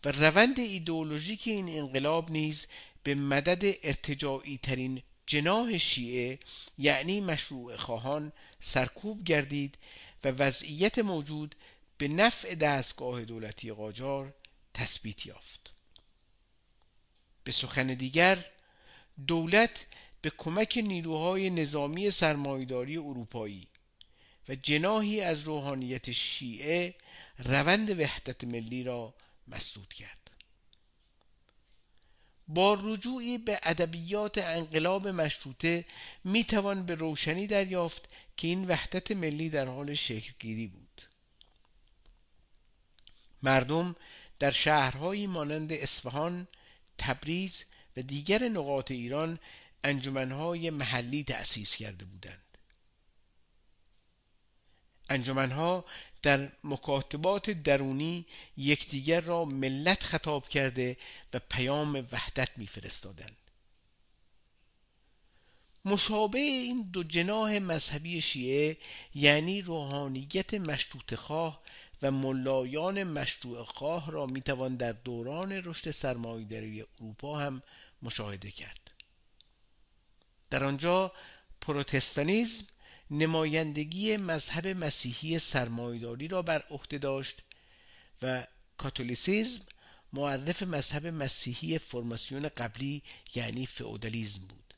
و 0.05 0.11
روند 0.11 0.59
ایدئولوژیک 0.59 1.47
این 1.47 1.69
انقلاب 1.69 2.31
نیز 2.31 2.67
به 3.03 3.15
مدد 3.15 3.75
ارتجاعی 3.83 4.57
ترین 4.57 5.01
جناح 5.27 5.77
شیعه 5.77 6.39
یعنی 6.77 7.21
مشروع 7.21 7.75
خواهان 7.75 8.31
سرکوب 8.61 9.23
گردید 9.23 9.77
و 10.23 10.27
وضعیت 10.27 10.99
موجود 10.99 11.55
به 11.97 12.07
نفع 12.07 12.55
دستگاه 12.55 13.25
دولتی 13.25 13.71
قاجار 13.71 14.33
تثبیت 14.73 15.25
یافت. 15.25 15.73
به 17.43 17.51
سخن 17.51 17.87
دیگر 17.87 18.45
دولت 19.27 19.85
به 20.21 20.31
کمک 20.37 20.77
نیروهای 20.83 21.49
نظامی 21.49 22.11
سرمایداری 22.11 22.97
اروپایی 22.97 23.67
و 24.49 24.55
جناهی 24.55 25.21
از 25.21 25.41
روحانیت 25.41 26.11
شیعه 26.11 26.95
روند 27.39 27.99
وحدت 27.99 28.43
ملی 28.43 28.83
را 28.83 29.13
مسدود 29.47 29.93
کرد. 29.93 30.29
با 32.47 32.77
رجوعی 32.83 33.37
به 33.37 33.59
ادبیات 33.63 34.37
انقلاب 34.37 35.07
مشروطه 35.07 35.85
می 36.23 36.43
توان 36.43 36.85
به 36.85 36.95
روشنی 36.95 37.47
دریافت 37.47 38.09
که 38.37 38.47
این 38.47 38.65
وحدت 38.65 39.11
ملی 39.11 39.49
در 39.49 39.65
حال 39.65 39.95
شکلگیری 39.95 40.67
بود. 40.67 41.01
مردم 43.43 43.95
در 44.39 44.51
شهرهایی 44.51 45.27
مانند 45.27 45.73
اصفهان، 45.73 46.47
تبریز 46.97 47.65
و 47.97 48.01
دیگر 48.01 48.43
نقاط 48.43 48.91
ایران 48.91 49.39
انجمنهای 49.83 50.69
محلی 50.69 51.23
تأسیس 51.23 51.75
کرده 51.75 52.05
بودند. 52.05 52.57
انجمنها 55.09 55.85
در 56.27 56.49
مکاتبات 56.63 57.49
درونی 57.49 58.25
یکدیگر 58.57 59.21
را 59.21 59.45
ملت 59.45 60.03
خطاب 60.03 60.49
کرده 60.49 60.97
و 61.33 61.39
پیام 61.39 62.07
وحدت 62.11 62.49
میفرستادند. 62.57 63.37
مشابه 65.85 66.39
این 66.39 66.89
دو 66.91 67.03
جناح 67.03 67.57
مذهبی 67.57 68.21
شیعه 68.21 68.77
یعنی 69.15 69.61
روحانیت 69.61 70.53
مشروط 70.53 71.15
خواه 71.15 71.61
و 72.01 72.11
ملایان 72.11 73.03
مشروع 73.03 73.63
خواه 73.63 74.11
را 74.11 74.25
می‌توان 74.25 74.75
در 74.75 74.91
دوران 74.91 75.51
رشد 75.51 75.91
سرمایهداری 75.91 76.81
اروپا 76.81 77.39
هم 77.39 77.61
مشاهده 78.01 78.51
کرد. 78.51 78.91
در 80.49 80.63
آنجا 80.63 81.11
پروتستانیزم 81.61 82.65
نمایندگی 83.11 84.17
مذهب 84.17 84.67
مسیحی 84.67 85.39
سرمایداری 85.39 86.27
را 86.27 86.41
بر 86.41 86.63
عهده 86.69 86.97
داشت 86.97 87.41
و 88.21 88.47
کاتولیسیزم 88.77 89.61
معرف 90.13 90.63
مذهب 90.63 91.07
مسیحی 91.07 91.79
فرماسیون 91.79 92.49
قبلی 92.49 93.03
یعنی 93.35 93.65
فئودالیزم 93.65 94.41
بود. 94.47 94.73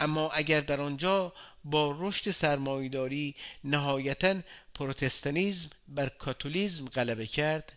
اما 0.00 0.30
اگر 0.30 0.60
در 0.60 0.80
آنجا 0.80 1.32
با 1.64 1.96
رشد 1.98 2.30
سرمایداری 2.30 3.34
نهایتا 3.64 4.40
پروتستانیزم 4.74 5.68
بر 5.88 6.08
کاتولیزم 6.08 6.88
غلبه 6.88 7.26
کرد 7.26 7.72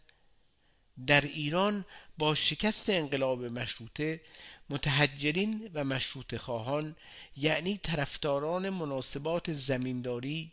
در 1.07 1.21
ایران 1.21 1.85
با 2.17 2.35
شکست 2.35 2.89
انقلاب 2.89 3.45
مشروطه 3.45 4.21
متحجرین 4.69 5.71
و 5.73 5.83
مشروط 5.83 6.35
خواهان 6.35 6.95
یعنی 7.37 7.77
طرفداران 7.77 8.69
مناسبات 8.69 9.53
زمینداری 9.53 10.51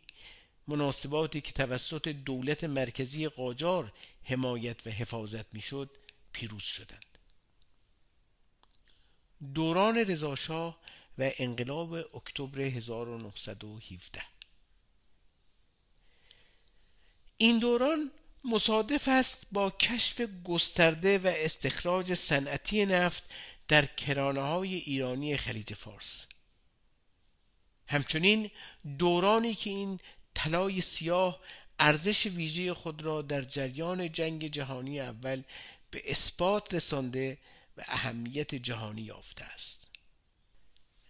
مناسباتی 0.67 1.41
که 1.41 1.53
توسط 1.53 2.09
دولت 2.09 2.65
مرکزی 2.65 3.29
قاجار 3.29 3.93
حمایت 4.25 4.87
و 4.87 4.91
حفاظت 4.91 5.55
می‌شد 5.55 5.91
پیروز 6.33 6.63
شدند. 6.63 7.05
دوران 9.55 9.99
رضاشاه 9.99 10.79
و 11.19 11.31
انقلاب 11.39 11.93
اکتبر 11.93 12.61
1917 12.61 14.23
این 17.37 17.59
دوران 17.59 18.11
مصادف 18.45 19.09
است 19.09 19.47
با 19.53 19.71
کشف 19.71 20.21
گسترده 20.45 21.19
و 21.19 21.27
استخراج 21.27 22.15
صنعتی 22.15 22.87
نفت 22.87 23.23
در 23.71 23.87
کرانه 23.87 24.41
های 24.41 24.75
ایرانی 24.75 25.37
خلیج 25.37 25.75
فارس. 25.75 26.27
همچنین 27.87 28.51
دورانی 28.99 29.55
که 29.55 29.71
این 29.71 30.01
طلای 30.35 30.81
سیاه 30.81 31.41
ارزش 31.79 32.27
ویژه 32.27 32.75
خود 32.75 33.03
را 33.03 33.23
در 33.23 33.43
جریان 33.43 34.13
جنگ 34.13 34.47
جهانی 34.47 35.01
اول 35.01 35.43
به 35.91 36.03
اثبات 36.11 36.75
رسانده 36.75 37.39
و 37.77 37.85
اهمیت 37.89 38.55
جهانی 38.55 39.03
یافته 39.03 39.45
است. 39.45 39.91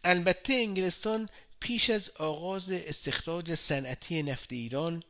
البته 0.04 0.52
انگلستان 0.52 1.28
پیش 1.60 1.90
از 1.90 2.10
آغاز 2.10 2.70
استخراج 2.70 3.54
صنعتی 3.54 4.22
نفت 4.22 4.52
ایران 4.52 5.02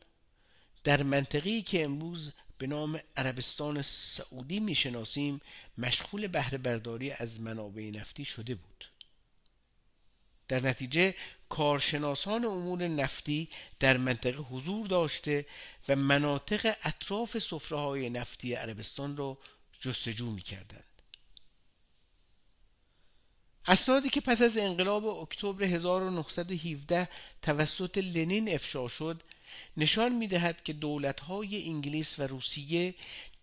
در 0.85 1.03
منطقی 1.03 1.63
که 1.63 1.85
امروز 1.85 2.33
به 2.61 2.67
نام 2.67 3.01
عربستان 3.17 3.83
سعودی 3.83 4.61
می‌شناسیم 4.61 5.41
مشغول 5.79 6.27
بهره 6.27 6.59
برداری 6.59 7.11
از 7.11 7.41
منابع 7.41 7.91
نفتی 7.95 8.25
شده 8.25 8.55
بود 8.55 8.85
در 10.49 10.61
نتیجه 10.61 11.15
کارشناسان 11.49 12.45
امور 12.45 12.89
نفتی 12.89 13.49
در 13.79 13.97
منطقه 13.97 14.39
حضور 14.43 14.87
داشته 14.87 15.47
و 15.89 15.97
مناطق 15.97 16.77
اطراف 16.85 17.39
صفره 17.39 17.79
های 17.79 18.11
نفتی 18.11 18.55
عربستان 18.55 19.17
را 19.17 19.39
جستجو 19.81 20.31
می 20.31 20.43
کردند. 20.43 20.85
اسنادی 23.67 24.09
که 24.09 24.21
پس 24.21 24.43
از 24.43 24.59
انقلاب 24.59 25.07
اکتبر 25.07 25.65
1917 25.65 27.09
توسط 27.43 27.99
لنین 27.99 28.55
افشا 28.55 28.89
شد 28.89 29.23
نشان 29.77 30.13
می 30.13 30.27
دهد 30.27 30.65
که 30.65 30.73
دولت 30.73 31.21
های 31.21 31.69
انگلیس 31.69 32.19
و 32.19 32.23
روسیه 32.23 32.95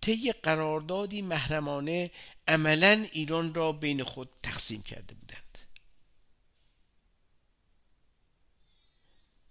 طی 0.02 0.32
قراردادی 0.32 1.22
محرمانه 1.22 2.12
عملا 2.48 3.06
ایران 3.12 3.54
را 3.54 3.72
بین 3.72 4.04
خود 4.04 4.30
تقسیم 4.44 4.84
کرده 4.84 5.16
بودند 5.16 5.58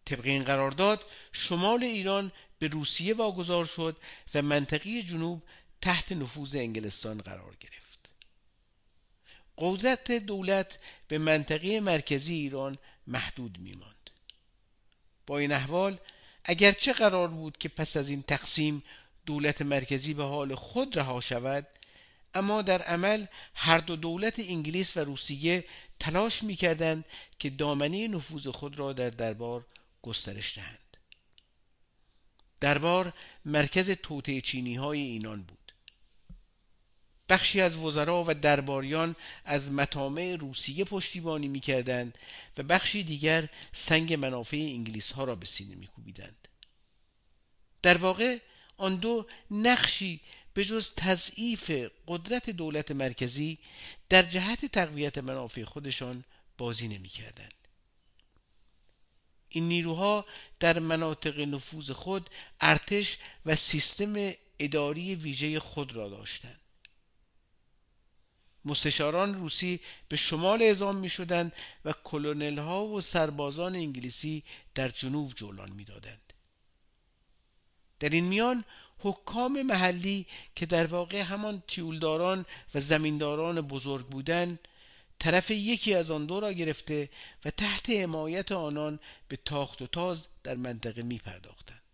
طبق 0.05 0.25
این 0.25 0.45
قرارداد 0.45 1.05
شمال 1.33 1.85
ایران 1.85 2.33
به 2.59 2.69
روسیه 2.69 3.15
واگذار 3.15 3.65
شد 3.65 3.97
و 4.35 4.43
منطقه 4.43 5.03
جنوب 5.03 5.43
تحت 5.81 6.13
نفوذ 6.13 6.55
انگلستان 6.55 7.19
قرار 7.19 7.57
گرفت 7.61 7.77
قدرت 9.59 10.13
دولت 10.13 10.79
به 11.09 11.19
منطقه 11.19 11.81
مرکزی 11.81 12.35
ایران 12.35 12.79
محدود 13.07 13.59
می 13.59 13.73
ماند. 13.73 14.11
با 15.27 15.39
این 15.39 15.53
احوال 15.53 15.99
اگرچه 16.47 16.93
قرار 16.93 17.29
بود 17.29 17.59
که 17.59 17.69
پس 17.69 17.97
از 17.97 18.11
این 18.11 18.23
تقسیم 18.23 18.83
دولت 19.27 19.63
مرکزی 19.63 20.15
به 20.15 20.25
حال 20.25 20.55
خود 20.55 20.99
رها 20.99 21.21
شود 21.21 21.67
اما 22.35 22.63
در 22.63 22.83
عمل 22.83 23.27
هر 23.55 23.79
دو 23.79 23.97
دولت 23.97 24.35
انگلیس 24.39 24.97
و 24.97 25.01
روسیه 25.01 25.65
تلاش 26.01 26.43
می‌کردند 26.43 27.05
که 27.39 27.51
دامنه 27.51 28.09
نفوذ 28.09 28.47
خود 28.47 28.79
را 28.79 28.93
در 28.93 29.11
دربار 29.11 29.67
گسترش 30.03 30.59
دهند. 30.59 30.97
دربار 32.61 33.13
مرکز 33.45 33.91
توطعه 33.91 34.41
چینی 34.41 34.75
های 34.75 35.01
اینان 35.01 35.43
بود. 35.43 35.66
بخشی 37.29 37.61
از 37.61 37.77
وزرا 37.77 38.25
و 38.27 38.35
درباریان 38.35 39.17
از 39.45 39.71
مطامع 39.71 40.37
روسیه 40.41 40.85
پشتیبانی 40.85 41.49
می‌کردند 41.49 42.19
و 42.57 42.63
بخشی 42.63 43.03
دیگر 43.03 43.49
سنگ 43.73 44.15
منافع 44.15 44.57
انگلیس 44.57 45.13
ها 45.13 45.25
را 45.25 45.35
به 45.35 45.47
سینه 45.47 45.75
میکوبیدند. 45.75 46.49
در 47.83 47.97
واقع 47.97 48.39
آن 48.77 48.97
دو 48.97 49.27
نقشی 49.51 50.21
به 50.55 50.65
جز 50.65 50.91
تضعیف 50.97 51.71
قدرت 52.09 52.51
دولت 52.51 52.91
مرکزی 52.91 53.59
در 54.09 54.23
جهت 54.23 54.67
تقویت 54.67 55.19
منافع 55.19 55.65
خودشان 55.65 56.25
بازی 56.59 56.89
نمی‌کردند. 56.89 57.55
این 59.49 59.69
نیروها 59.69 60.27
در 60.61 60.79
مناطق 60.79 61.41
نفوذ 61.41 61.91
خود 61.91 62.31
ارتش 62.61 63.19
و 63.47 63.57
سیستم 63.57 64.33
اداری 64.59 65.15
ویژه 65.15 65.61
خود 65.61 65.93
را 65.93 66.09
داشتند. 66.09 66.61
مستشاران 68.67 69.35
روسی 69.35 69.81
به 70.09 70.17
شمال 70.17 70.63
اعزام 70.63 70.97
می 70.97 71.09
شدند 71.09 71.53
و 71.85 71.95
کلونل 72.05 72.59
ها 72.59 72.87
و 72.87 73.01
سربازان 73.01 73.75
انگلیسی 73.75 74.43
در 74.75 74.89
جنوب 74.89 75.33
جولان 75.35 75.71
می 75.71 75.85
دادند. 75.85 76.33
در 78.01 78.09
این 78.09 78.25
میان 78.25 78.65
حکام 78.99 79.63
محلی 79.63 80.27
که 80.55 80.67
در 80.67 80.87
واقع 80.87 81.21
همان 81.21 81.63
تیولداران 81.69 82.47
و 82.75 82.81
زمینداران 82.81 83.61
بزرگ 83.61 84.07
بودند 84.07 84.59
طرف 85.19 85.51
یکی 85.51 85.95
از 85.95 86.11
آن 86.11 86.27
دو 86.27 86.41
را 86.41 86.53
گرفته 86.53 87.11
و 87.45 87.51
تحت 87.51 87.91
حمایت 87.91 88.53
آنان 88.53 88.99
به 89.29 89.39
تاخت 89.45 89.83
و 89.83 89.87
تاز 89.87 90.27
در 90.45 90.55
منطقه 90.55 91.03
می 91.03 91.19
پرداختند. 91.19 91.86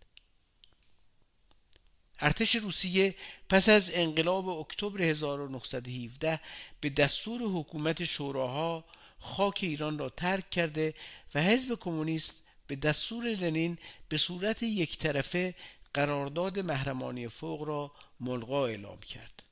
ارتش 2.22 2.56
روسیه 2.56 3.14
پس 3.48 3.68
از 3.68 3.90
انقلاب 3.94 4.48
اکتبر 4.48 5.02
1917 5.02 6.40
به 6.80 6.90
دستور 6.90 7.42
حکومت 7.42 8.04
شوراها 8.04 8.84
خاک 9.18 9.58
ایران 9.62 9.98
را 9.98 10.08
ترک 10.08 10.50
کرده 10.50 10.94
و 11.34 11.42
حزب 11.42 11.78
کمونیست 11.80 12.34
به 12.66 12.76
دستور 12.76 13.24
لنین 13.24 13.78
به 14.08 14.16
صورت 14.18 14.62
یک 14.62 14.98
طرفه 14.98 15.54
قرارداد 15.94 16.58
محرمانی 16.58 17.28
فوق 17.28 17.62
را 17.62 17.92
ملغا 18.20 18.66
اعلام 18.66 19.00
کرد. 19.00 19.42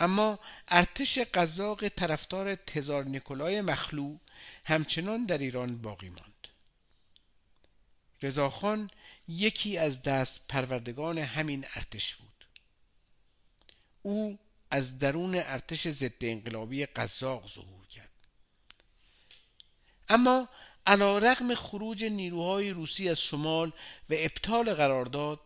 اما 0.00 0.38
ارتش 0.68 1.18
قزاق 1.18 1.88
طرفدار 1.88 2.54
تزار 2.54 3.04
نیکولای 3.04 3.60
مخلو 3.60 4.18
همچنان 4.64 5.24
در 5.24 5.38
ایران 5.38 5.78
باقی 5.78 6.08
ماند. 6.08 6.48
رضاخان 8.22 8.90
یکی 9.28 9.78
از 9.78 10.02
دست 10.02 10.48
پروردگان 10.48 11.18
همین 11.18 11.64
ارتش 11.74 12.14
بود. 12.14 12.46
او 14.02 14.38
از 14.70 14.98
درون 14.98 15.34
ارتش 15.34 15.88
ضد 15.88 16.12
انقلابی 16.20 16.86
قزاق 16.86 17.54
ظهور 17.54 17.86
کرد. 17.86 18.10
اما 20.08 20.48
علا 20.86 21.18
رغم 21.18 21.54
خروج 21.54 22.04
نیروهای 22.04 22.70
روسی 22.70 23.08
از 23.08 23.20
شمال 23.20 23.68
و 24.10 24.14
ابطال 24.18 24.74
قرارداد 24.74 25.40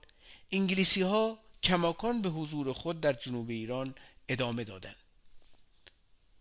انگلیسی 0.53 1.03
ها 1.03 1.39
کماکان 1.63 2.23
به 2.23 2.29
حضور 2.29 2.73
خود 2.73 3.01
در 3.01 3.13
جنوب 3.13 3.51
ایران 3.51 3.95
ادامه 4.29 4.65
دادند. 4.65 5.00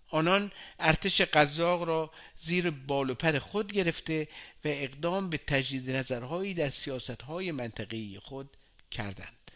آنان 0.10 0.52
ارتش 0.80 1.22
قزاق 1.22 1.84
را 1.84 2.12
زیر 2.38 2.70
بال 2.70 3.10
و 3.10 3.14
پر 3.14 3.40
خود 3.40 3.72
گرفته 3.72 4.28
و 4.66 4.68
اقدام 4.68 5.30
به 5.30 5.38
تجدید 5.38 5.92
نظرهایی 5.92 6.54
در 6.54 6.70
سیاستهای 6.70 7.52
منطقی 7.52 8.20
خود 8.24 8.58
کردند. 8.92 9.52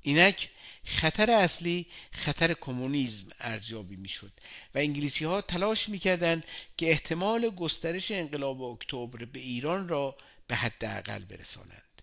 اینک 0.00 0.50
خطر 0.84 1.30
اصلی 1.30 1.86
خطر 2.10 2.54
کمونیسم 2.54 3.26
ارزیابی 3.40 3.96
می‌شد 3.96 4.32
و 4.74 4.78
انگلیسی 4.78 5.24
ها 5.24 5.40
تلاش 5.40 5.88
می‌کردند 5.88 6.44
که 6.76 6.90
احتمال 6.90 7.50
گسترش 7.50 8.10
انقلاب 8.10 8.62
اکتبر 8.62 9.24
به 9.24 9.40
ایران 9.40 9.88
را 9.88 10.16
به 10.46 10.56
حداقل 10.56 11.24
برسانند. 11.24 12.02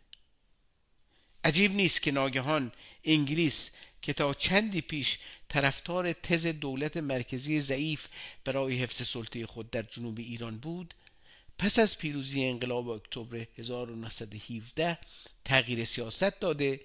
عجیب 1.43 1.75
نیست 1.75 2.01
که 2.01 2.11
ناگهان 2.11 2.71
انگلیس 3.03 3.71
که 4.05 4.13
تا 4.13 4.33
چندی 4.33 4.81
پیش 4.81 5.17
طرفدار 5.49 6.13
تز 6.13 6.47
دولت 6.47 6.97
مرکزی 6.97 7.61
ضعیف 7.61 8.07
برای 8.43 8.77
حفظ 8.77 9.07
سلطه 9.07 9.45
خود 9.45 9.71
در 9.71 9.81
جنوب 9.81 10.19
ایران 10.19 10.57
بود 10.57 10.93
پس 11.57 11.79
از 11.79 11.97
پیروزی 11.97 12.45
انقلاب 12.45 12.89
اکتبر 12.89 13.45
1917 13.57 14.97
تغییر 15.45 15.85
سیاست 15.85 16.39
داده 16.39 16.81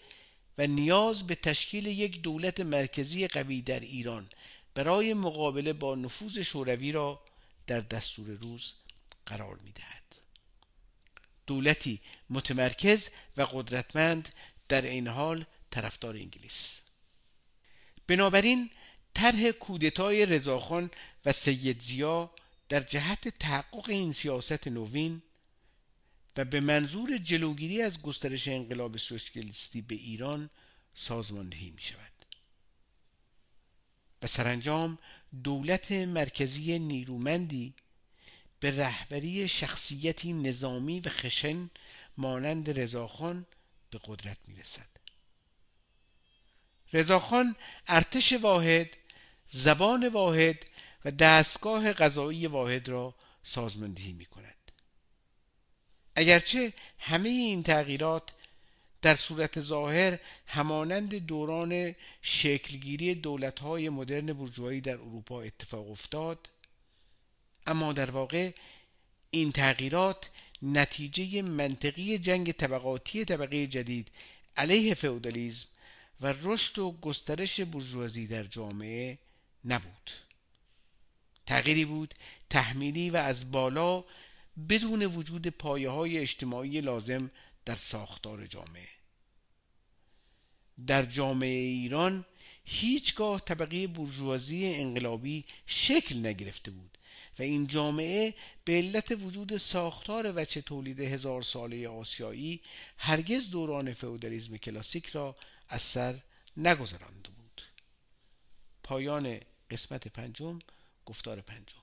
و 0.59 0.66
نیاز 0.66 1.26
به 1.26 1.35
تشکیل 1.35 1.87
یک 1.87 2.22
دولت 2.22 2.61
مرکزی 2.61 3.28
قوی 3.28 3.62
در 3.62 3.80
ایران 3.80 4.28
برای 4.74 5.14
مقابله 5.14 5.72
با 5.72 5.94
نفوذ 5.94 6.38
شوروی 6.38 6.92
را 6.92 7.20
در 7.66 7.80
دستور 7.80 8.26
روز 8.26 8.72
قرار 9.26 9.59
می 9.64 9.72
دهد. 9.72 10.16
دولتی 11.46 12.00
متمرکز 12.30 13.11
و 13.37 13.42
قدرتمند 13.42 14.28
در 14.68 14.83
این 14.83 15.09
حال 15.09 15.44
طرفدار 15.70 16.14
انگلیس 16.14 16.80
بنابراین 18.11 18.70
طرح 19.14 19.51
کودتای 19.51 20.27
رضاخان 20.27 20.90
و 21.25 21.33
سید 21.33 21.81
زیا 21.81 22.31
در 22.68 22.81
جهت 22.81 23.29
تحقق 23.29 23.88
این 23.88 24.12
سیاست 24.12 24.68
نوین 24.68 25.23
و 26.37 26.44
به 26.44 26.61
منظور 26.61 27.18
جلوگیری 27.18 27.83
از 27.83 28.03
گسترش 28.03 28.49
انقلاب 28.49 28.96
سوسیالیستی 28.96 29.83
به 29.83 29.94
ایران 29.94 30.51
سازماندهی 30.94 31.70
می 31.70 31.83
شود. 31.83 32.12
و 34.23 34.27
سرانجام 34.27 34.99
دولت 35.44 35.92
مرکزی 35.92 36.79
نیرومندی 36.79 37.75
به 38.61 38.79
رهبری 38.79 39.49
شخصیتی 39.49 40.33
نظامی 40.33 41.01
و 41.01 41.09
خشن 41.09 41.70
مانند 42.16 42.81
رضاخان 42.81 43.46
به 43.90 44.01
قدرت 44.05 44.38
می 44.46 44.57
رسد. 44.57 44.89
رضاخان 46.92 47.57
ارتش 47.88 48.33
واحد 48.33 48.96
زبان 49.50 50.09
واحد 50.09 50.66
و 51.05 51.11
دستگاه 51.11 51.92
غذایی 51.92 52.46
واحد 52.46 52.88
را 52.88 53.14
سازماندهی 53.42 54.12
می 54.12 54.24
کند 54.24 54.72
اگرچه 56.16 56.72
همه 56.98 57.29
این 57.29 57.62
تغییرات 57.62 58.31
در 59.03 59.16
صورت 59.16 59.61
ظاهر 59.61 60.18
همانند 60.46 61.14
دوران 61.14 61.94
شکلگیری 62.22 63.14
دولتهای 63.14 63.88
مدرن 63.88 64.33
برجوهایی 64.33 64.81
در 64.81 64.94
اروپا 64.94 65.42
اتفاق 65.42 65.90
افتاد 65.90 66.50
اما 67.66 67.92
در 67.92 68.11
واقع 68.11 68.50
این 69.31 69.53
تغییرات 69.53 70.31
نتیجه 70.62 71.42
منطقی 71.42 72.18
جنگ 72.18 72.53
طبقاتی 72.53 73.24
طبقه 73.24 73.66
جدید 73.66 74.11
علیه 74.57 74.94
فئودالیسم 74.94 75.68
و 76.20 76.35
رشد 76.42 76.78
و 76.78 76.92
گسترش 76.92 77.61
برجوازی 77.61 78.26
در 78.26 78.44
جامعه 78.44 79.18
نبود. 79.64 80.11
تغییری 81.46 81.85
بود 81.85 82.14
تحمیلی 82.50 83.11
و 83.11 83.16
از 83.16 83.50
بالا 83.50 84.04
بدون 84.68 85.02
وجود 85.02 85.46
پایه 85.46 85.90
های 85.90 86.18
اجتماعی 86.18 86.80
لازم 86.80 87.30
در 87.64 87.76
ساختار 87.76 88.46
جامعه. 88.46 88.88
در 90.87 91.04
جامعه 91.04 91.59
ایران 91.59 92.24
هیچگاه 92.64 93.40
طبقه 93.40 93.87
برجوازی 93.87 94.74
انقلابی 94.74 95.44
شکل 95.66 96.26
نگرفته 96.26 96.70
بود 96.70 96.98
و 97.38 97.42
این 97.42 97.66
جامعه 97.66 98.35
به 98.64 98.72
علت 98.72 99.12
وجود 99.22 99.56
ساختار 99.56 100.33
وچه 100.37 100.61
تولید 100.61 101.00
هزار 101.00 101.42
ساله 101.42 101.88
آسیایی 101.88 102.61
هرگز 102.96 103.50
دوران 103.50 103.92
فئودالیسم 103.92 104.56
کلاسیک 104.56 105.06
را 105.06 105.37
از 105.70 105.83
سر 105.83 106.20
نگذرانده 106.56 107.28
بود. 107.28 107.62
پایان 108.83 109.40
قسمت 109.70 110.09
پنجم 110.09 110.59
گفتار 111.06 111.40
پنجم. 111.40 111.83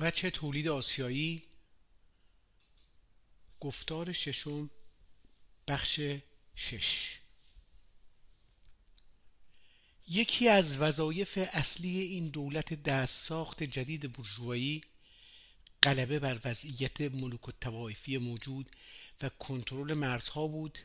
وچه 0.00 0.30
تولید 0.30 0.68
آسیایی؟ 0.68 1.42
گفتار 3.60 4.12
ششم 4.12 4.70
بخش 5.68 6.00
شش. 6.56 7.18
یکی 10.08 10.48
از 10.48 10.76
وظایف 10.76 11.38
اصلی 11.52 11.98
این 11.98 12.28
دولت 12.28 12.82
دست 12.82 13.26
ساخت 13.26 13.62
جدید 13.62 14.12
برجوایی 14.12 14.82
غلبه 15.82 16.18
بر 16.18 16.40
وضعیت 16.44 17.00
ملوک 17.00 17.48
و 17.48 17.52
موجود 18.18 18.70
و 19.22 19.28
کنترل 19.28 19.94
مرزها 19.94 20.46
بود 20.46 20.78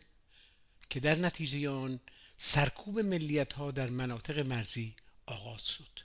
که 0.89 1.00
در 1.00 1.15
نتیجه 1.15 1.69
آن 1.69 2.00
سرکوب 2.38 3.00
ملیت 3.00 3.54
ها 3.54 3.71
در 3.71 3.89
مناطق 3.89 4.39
مرزی 4.39 4.95
آغاز 5.26 5.67
شد. 5.67 6.00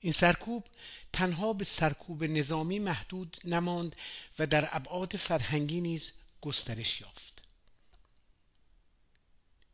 این 0.00 0.12
سرکوب 0.12 0.64
تنها 1.12 1.52
به 1.52 1.64
سرکوب 1.64 2.24
نظامی 2.24 2.78
محدود 2.78 3.36
نماند 3.44 3.96
و 4.38 4.46
در 4.46 4.68
ابعاد 4.72 5.16
فرهنگی 5.16 5.80
نیز 5.80 6.12
گسترش 6.40 7.00
یافت. 7.00 7.42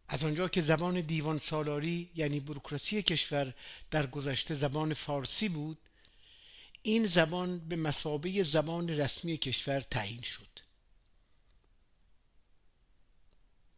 از 0.09 0.25
آنجا 0.25 0.49
که 0.49 0.61
زبان 0.61 1.01
دیوان 1.01 1.39
سالاری 1.39 2.11
یعنی 2.15 2.41
بروکراسی 2.41 3.03
کشور 3.03 3.55
در 3.91 4.07
گذشته 4.07 4.55
زبان 4.55 4.95
فارسی 4.95 5.49
بود 5.49 5.79
این 6.83 7.07
زبان 7.07 7.59
به 7.59 7.77
مسابه 7.77 8.43
زبان 8.43 8.89
رسمی 8.89 9.37
کشور 9.39 9.81
تعیین 9.81 10.23
شد. 10.23 10.62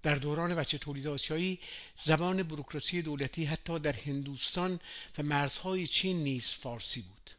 در 0.05 0.15
دوران 0.15 0.59
وچه 0.59 0.79
تولید 0.79 1.07
آسیایی 1.07 1.59
زبان 1.97 2.43
بروکراسی 2.43 3.03
دولتی 3.03 3.45
حتی 3.45 3.79
در 3.79 3.93
هندوستان 3.93 4.81
و 5.19 5.23
مرزهای 5.23 5.87
چین 5.87 6.23
نیز 6.23 6.51
فارسی 6.51 7.01
بود. 7.03 7.31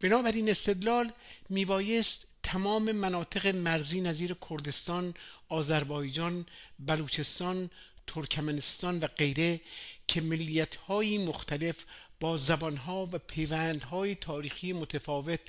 بنابراین 0.00 0.50
استدلال 0.50 1.12
میبایست 1.48 2.26
تمام 2.42 2.92
مناطق 2.92 3.46
مرزی 3.46 4.00
نظیر 4.00 4.36
کردستان، 4.50 5.14
آذربایجان، 5.48 6.46
بلوچستان، 6.78 7.70
ترکمنستان 8.06 8.98
و 8.98 9.06
غیره 9.06 9.60
که 10.08 10.20
ملیت‌های 10.20 11.18
مختلف 11.18 11.76
با 12.20 12.36
زبانها 12.36 13.08
و 13.12 13.18
پیوندهای 13.18 14.14
تاریخی 14.14 14.72
متفاوت 14.72 15.40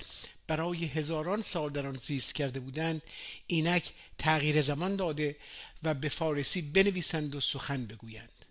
برای 0.46 0.84
هزاران 0.84 1.42
سال 1.42 1.70
در 1.70 1.86
آن 1.86 1.98
زیست 2.02 2.34
کرده 2.34 2.60
بودند 2.60 3.02
اینک 3.46 3.92
تغییر 4.18 4.62
زمان 4.62 4.96
داده 4.96 5.36
و 5.82 5.94
به 5.94 6.08
فارسی 6.08 6.62
بنویسند 6.62 7.34
و 7.34 7.40
سخن 7.40 7.86
بگویند. 7.86 8.44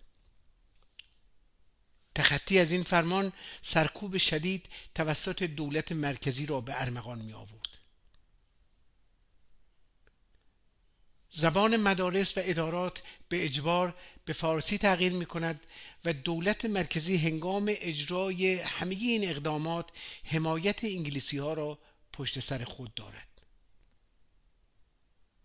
تخطی 2.14 2.58
از 2.58 2.72
این 2.72 2.82
فرمان 2.82 3.32
سرکوب 3.62 4.16
شدید 4.16 4.66
توسط 4.94 5.42
دولت 5.42 5.92
مرکزی 5.92 6.46
را 6.46 6.60
به 6.60 6.80
ارمغان 6.80 7.18
می 7.18 7.32
آورد 7.32 7.71
زبان 11.34 11.76
مدارس 11.76 12.38
و 12.38 12.40
ادارات 12.44 13.02
به 13.28 13.44
اجبار 13.44 13.94
به 14.24 14.32
فارسی 14.32 14.78
تغییر 14.78 15.12
می 15.12 15.26
کند 15.26 15.60
و 16.04 16.12
دولت 16.12 16.64
مرکزی 16.64 17.16
هنگام 17.16 17.64
اجرای 17.68 18.54
همه 18.54 18.94
این 18.94 19.28
اقدامات 19.28 19.90
حمایت 20.24 20.84
انگلیسی 20.84 21.38
ها 21.38 21.52
را 21.52 21.78
پشت 22.12 22.40
سر 22.40 22.64
خود 22.64 22.94
دارد. 22.94 23.28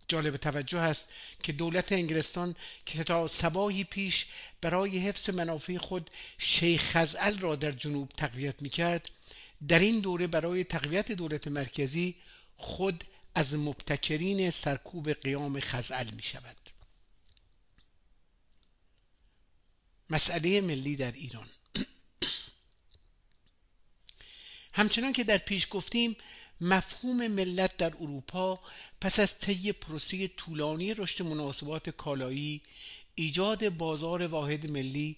جالب 0.07 0.37
توجه 0.37 0.79
است 0.79 1.09
که 1.43 1.51
دولت 1.51 1.91
انگلستان 1.91 2.55
که 2.85 3.03
تا 3.03 3.27
سباهی 3.27 3.83
پیش 3.83 4.25
برای 4.61 4.97
حفظ 4.97 5.29
منافع 5.29 5.77
خود 5.77 6.09
شیخ 6.37 6.81
خزعل 6.81 7.39
را 7.39 7.55
در 7.55 7.71
جنوب 7.71 8.11
تقویت 8.17 8.61
می 8.61 8.69
کرد 8.69 9.09
در 9.67 9.79
این 9.79 9.99
دوره 9.99 10.27
برای 10.27 10.63
تقویت 10.63 11.11
دولت 11.11 11.47
مرکزی 11.47 12.15
خود 12.57 13.03
از 13.37 13.55
مبتکرین 13.55 14.51
سرکوب 14.51 15.13
قیام 15.13 15.59
خزعل 15.59 16.09
می 16.09 16.23
شود. 16.23 16.69
مسئله 20.09 20.61
ملی 20.61 20.95
در 20.95 21.11
ایران. 21.11 21.49
همچنان 24.73 25.13
که 25.13 25.23
در 25.23 25.37
پیش 25.37 25.67
گفتیم 25.69 26.15
مفهوم 26.61 27.27
ملت 27.27 27.77
در 27.77 27.93
اروپا 27.95 28.59
پس 29.01 29.19
از 29.19 29.39
طی 29.39 29.71
پروسه 29.71 30.27
طولانی 30.27 30.93
رشد 30.93 31.23
مناسبات 31.23 31.89
کالایی 31.89 32.61
ایجاد 33.15 33.69
بازار 33.69 34.27
واحد 34.27 34.71
ملی 34.71 35.15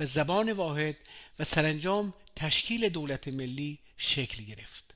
و 0.00 0.06
زبان 0.06 0.52
واحد 0.52 0.96
و 1.38 1.44
سرانجام 1.44 2.14
تشکیل 2.36 2.88
دولت 2.88 3.28
ملی 3.28 3.78
شکل 3.96 4.44
گرفت. 4.44 4.94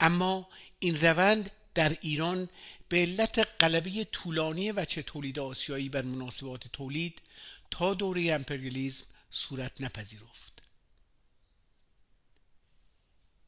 اما 0.00 0.48
این 0.82 1.00
روند 1.00 1.50
در 1.74 1.96
ایران 2.00 2.48
به 2.88 2.96
علت 2.96 3.38
قلبه 3.58 4.04
طولانی 4.04 4.72
و 4.72 4.84
چه 4.84 5.02
تولید 5.02 5.38
آسیایی 5.38 5.88
بر 5.88 6.02
مناسبات 6.02 6.68
تولید 6.72 7.22
تا 7.70 7.94
دوره 7.94 8.32
امپریالیزم 8.32 9.04
صورت 9.30 9.72
نپذیرفت. 9.80 10.62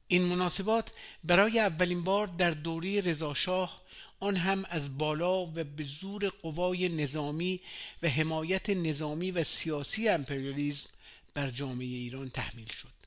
این 0.09 0.23
مناسبات 0.23 0.91
برای 1.25 1.59
اولین 1.59 2.05
بار 2.05 2.27
در 2.27 2.51
دوره 2.51 3.01
رضاشاه 3.01 3.83
آن 4.21 4.37
هم 4.37 4.65
از 4.69 4.99
بالا 4.99 5.47
و 5.47 5.53
به 5.53 5.85
زور 5.85 6.29
قوای 6.29 6.89
نظامی 6.89 7.61
و 8.03 8.09
حمایت 8.09 8.71
نظامی 8.71 9.31
و 9.31 9.45
سیاسی 9.45 10.09
امپریالیزم 10.09 10.89
بر 11.35 11.51
جامعه 11.51 11.87
ایران 11.87 12.31
تحمیل 12.31 12.73
شد. 12.73 13.04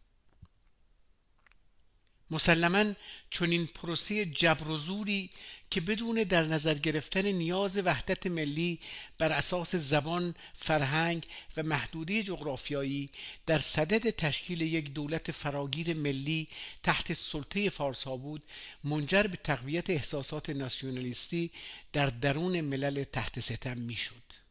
مسلما 2.31 2.93
این 3.41 3.67
پروسه 3.67 4.25
جبر 4.25 4.67
و 4.67 4.77
زوری 4.77 5.29
که 5.69 5.81
بدون 5.81 6.23
در 6.23 6.45
نظر 6.45 6.73
گرفتن 6.73 7.25
نیاز 7.25 7.77
وحدت 7.77 8.27
ملی 8.27 8.79
بر 9.17 9.31
اساس 9.31 9.75
زبان، 9.75 10.35
فرهنگ 10.57 11.25
و 11.57 11.63
محدوده 11.63 12.23
جغرافیایی 12.23 13.09
در 13.45 13.59
صدد 13.59 14.09
تشکیل 14.09 14.61
یک 14.61 14.93
دولت 14.93 15.31
فراگیر 15.31 15.93
ملی 15.93 16.47
تحت 16.83 17.13
سلطه 17.13 17.69
فارسا 17.69 18.17
بود 18.17 18.43
منجر 18.83 19.23
به 19.23 19.37
تقویت 19.37 19.89
احساسات 19.89 20.49
ناسیونالیستی 20.49 21.51
در 21.93 22.07
درون 22.07 22.61
ملل 22.61 23.03
تحت 23.03 23.39
ستم 23.39 23.77
می‌شد. 23.77 24.46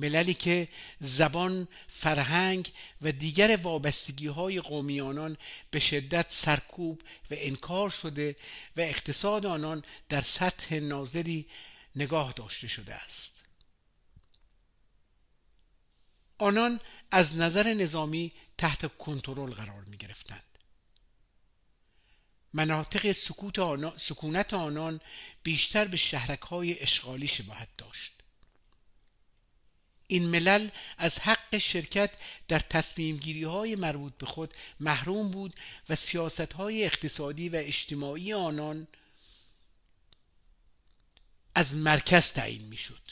مللی 0.00 0.34
که 0.34 0.68
زبان، 1.00 1.68
فرهنگ 1.88 2.72
و 3.02 3.12
دیگر 3.12 3.56
وابستگی 3.56 4.26
های 4.26 4.60
قومی 4.60 5.00
آنان 5.00 5.36
به 5.70 5.80
شدت 5.80 6.26
سرکوب 6.28 7.02
و 7.30 7.34
انکار 7.38 7.90
شده 7.90 8.36
و 8.76 8.80
اقتصاد 8.80 9.46
آنان 9.46 9.84
در 10.08 10.22
سطح 10.22 10.74
ناظری 10.74 11.46
نگاه 11.96 12.32
داشته 12.32 12.68
شده 12.68 12.94
است. 12.94 13.42
آنان 16.38 16.80
از 17.10 17.36
نظر 17.36 17.74
نظامی 17.74 18.32
تحت 18.58 18.96
کنترل 18.96 19.50
قرار 19.50 19.84
می 19.84 19.96
گرفتند 19.96 20.42
مناطق 22.52 23.12
سکوت 23.12 23.58
آنان، 23.58 23.92
سکونت 23.96 24.54
آنان 24.54 25.00
بیشتر 25.42 25.84
به 25.84 25.96
شهرک 25.96 26.40
های 26.40 26.80
اشغالی 26.80 27.26
شباهت 27.26 27.68
داشت. 27.78 28.19
این 30.10 30.26
ملل 30.28 30.68
از 30.98 31.18
حق 31.18 31.58
شرکت 31.58 32.10
در 32.48 32.58
تصمیم 32.58 33.16
گیری 33.16 33.42
های 33.42 33.76
مربوط 33.76 34.12
به 34.18 34.26
خود 34.26 34.54
محروم 34.80 35.30
بود 35.30 35.54
و 35.88 35.96
سیاست 35.96 36.52
های 36.52 36.84
اقتصادی 36.84 37.48
و 37.48 37.56
اجتماعی 37.56 38.32
آنان 38.32 38.86
از 41.54 41.74
مرکز 41.74 42.32
تعیین 42.32 42.62
می 42.62 42.76
شد 42.76 43.02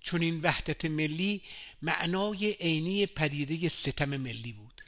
چون 0.00 0.22
این 0.22 0.40
وحدت 0.40 0.84
ملی 0.84 1.42
معنای 1.82 2.52
عینی 2.52 3.06
پدیده 3.06 3.68
ستم 3.68 4.16
ملی 4.16 4.52
بود. 4.52 4.82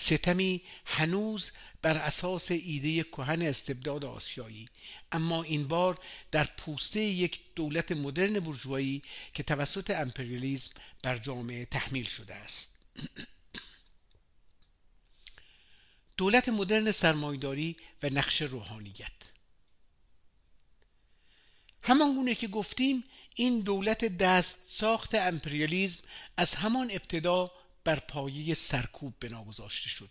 ستمی 0.00 0.62
هنوز 0.84 1.50
بر 1.82 1.96
اساس 1.96 2.50
ایده 2.50 3.02
کهن 3.02 3.42
استبداد 3.42 4.04
آسیایی. 4.04 4.68
اما 5.12 5.42
این 5.42 5.68
بار 5.68 5.98
در 6.30 6.44
پوسته 6.44 7.00
یک 7.00 7.40
دولت 7.54 7.92
مدرن 7.92 8.40
برجوایی 8.40 9.02
که 9.34 9.42
توسط 9.42 9.90
امپریالیزم 9.90 10.70
بر 11.02 11.18
جامعه 11.18 11.64
تحمیل 11.64 12.04
شده 12.04 12.34
است. 12.34 12.74
دولت 16.16 16.48
مدرن 16.48 16.92
سرمایداری 16.92 17.76
و 18.02 18.10
نقش 18.10 18.42
روحانیت. 18.42 19.12
همان 21.82 22.14
گونه 22.14 22.34
که 22.34 22.48
گفتیم 22.48 23.04
این 23.34 23.60
دولت 23.60 24.04
دست 24.04 24.58
ساخت 24.68 25.14
امپریالیزم 25.14 26.00
از 26.36 26.54
همان 26.54 26.90
ابتدا 26.90 27.50
بر 27.90 27.98
پایه 27.98 28.54
سرکوب 28.54 29.14
بنا 29.20 29.44
گذاشته 29.44 29.88
شد. 29.88 30.10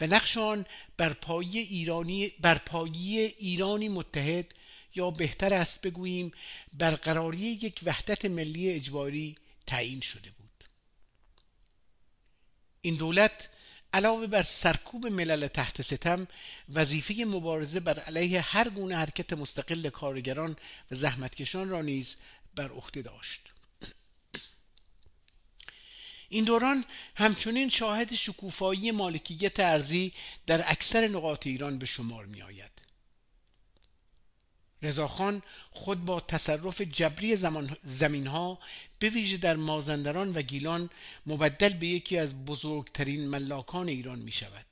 و 0.00 0.06
نقش 0.06 0.36
آن 0.38 0.66
بر 0.96 1.12
پایه 1.12 1.60
ایرانی 1.60 2.32
بر 2.40 2.58
پایه 2.58 3.34
ایرانی 3.38 3.88
متحد 3.88 4.54
یا 4.94 5.10
بهتر 5.10 5.54
است 5.54 5.80
بگوییم 5.80 6.32
برقراری 6.72 7.38
یک 7.38 7.80
وحدت 7.84 8.24
ملی 8.24 8.70
اجباری 8.70 9.36
تعیین 9.66 10.00
شده 10.00 10.30
بود. 10.30 10.64
این 12.80 12.96
دولت 12.96 13.48
علاوه 13.92 14.26
بر 14.26 14.42
سرکوب 14.42 15.06
ملل 15.06 15.46
تحت 15.46 15.82
ستم 15.82 16.26
وظیفه 16.68 17.24
مبارزه 17.24 17.80
بر 17.80 17.98
علیه 17.98 18.40
هر 18.40 18.68
گونه 18.68 18.96
حرکت 18.96 19.32
مستقل 19.32 19.90
کارگران 19.90 20.56
و 20.90 20.94
زحمتکشان 20.94 21.68
را 21.68 21.82
نیز 21.82 22.16
بر 22.54 22.70
عهده 22.70 23.02
داشت. 23.02 23.53
این 26.28 26.44
دوران 26.44 26.84
همچنین 27.14 27.70
شاهد 27.70 28.14
شکوفایی 28.14 28.90
مالکیت 28.90 29.60
ارزی 29.60 30.12
در 30.46 30.64
اکثر 30.70 31.08
نقاط 31.08 31.46
ایران 31.46 31.78
به 31.78 31.86
شمار 31.86 32.26
می 32.26 32.42
آید. 32.42 32.70
رضاخان 34.82 35.42
خود 35.70 36.04
با 36.04 36.20
تصرف 36.20 36.80
جبری 36.80 37.36
زمین 37.84 38.26
ها 38.26 38.58
به 38.98 39.08
ویژه 39.08 39.36
در 39.36 39.56
مازندران 39.56 40.32
و 40.32 40.42
گیلان 40.42 40.90
مبدل 41.26 41.72
به 41.72 41.86
یکی 41.86 42.18
از 42.18 42.44
بزرگترین 42.44 43.28
ملاکان 43.28 43.88
ایران 43.88 44.18
می 44.18 44.32
شود. 44.32 44.66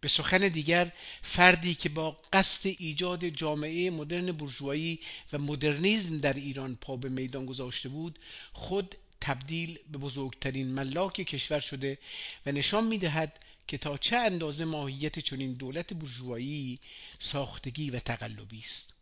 به 0.00 0.08
سخن 0.08 0.48
دیگر 0.48 0.92
فردی 1.22 1.74
که 1.74 1.88
با 1.88 2.16
قصد 2.32 2.66
ایجاد 2.78 3.28
جامعه 3.28 3.90
مدرن 3.90 4.32
برجوایی 4.32 5.00
و 5.32 5.38
مدرنیزم 5.38 6.18
در 6.18 6.32
ایران 6.32 6.74
پا 6.80 6.96
به 6.96 7.08
میدان 7.08 7.46
گذاشته 7.46 7.88
بود 7.88 8.18
خود 8.52 8.94
تبدیل 9.20 9.78
به 9.92 9.98
بزرگترین 9.98 10.66
ملاک 10.66 11.12
کشور 11.12 11.60
شده 11.60 11.98
و 12.46 12.52
نشان 12.52 12.84
می‌دهد 12.84 13.38
که 13.68 13.78
تا 13.78 13.96
چه 13.96 14.16
اندازه 14.16 14.64
ماهیت 14.64 15.18
چنین 15.18 15.52
دولت 15.52 15.94
برجوایی 15.94 16.80
ساختگی 17.18 17.90
و 17.90 18.00
تقلبی 18.00 18.58
است. 18.58 18.94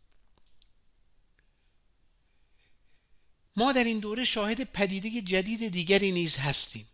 ما 3.55 3.71
در 3.71 3.83
این 3.83 3.99
دوره 3.99 4.25
شاهد 4.25 4.63
پدیده 4.63 5.21
جدید 5.21 5.67
دیگری 5.71 6.11
نیز 6.11 6.37
هستیم. 6.37 6.87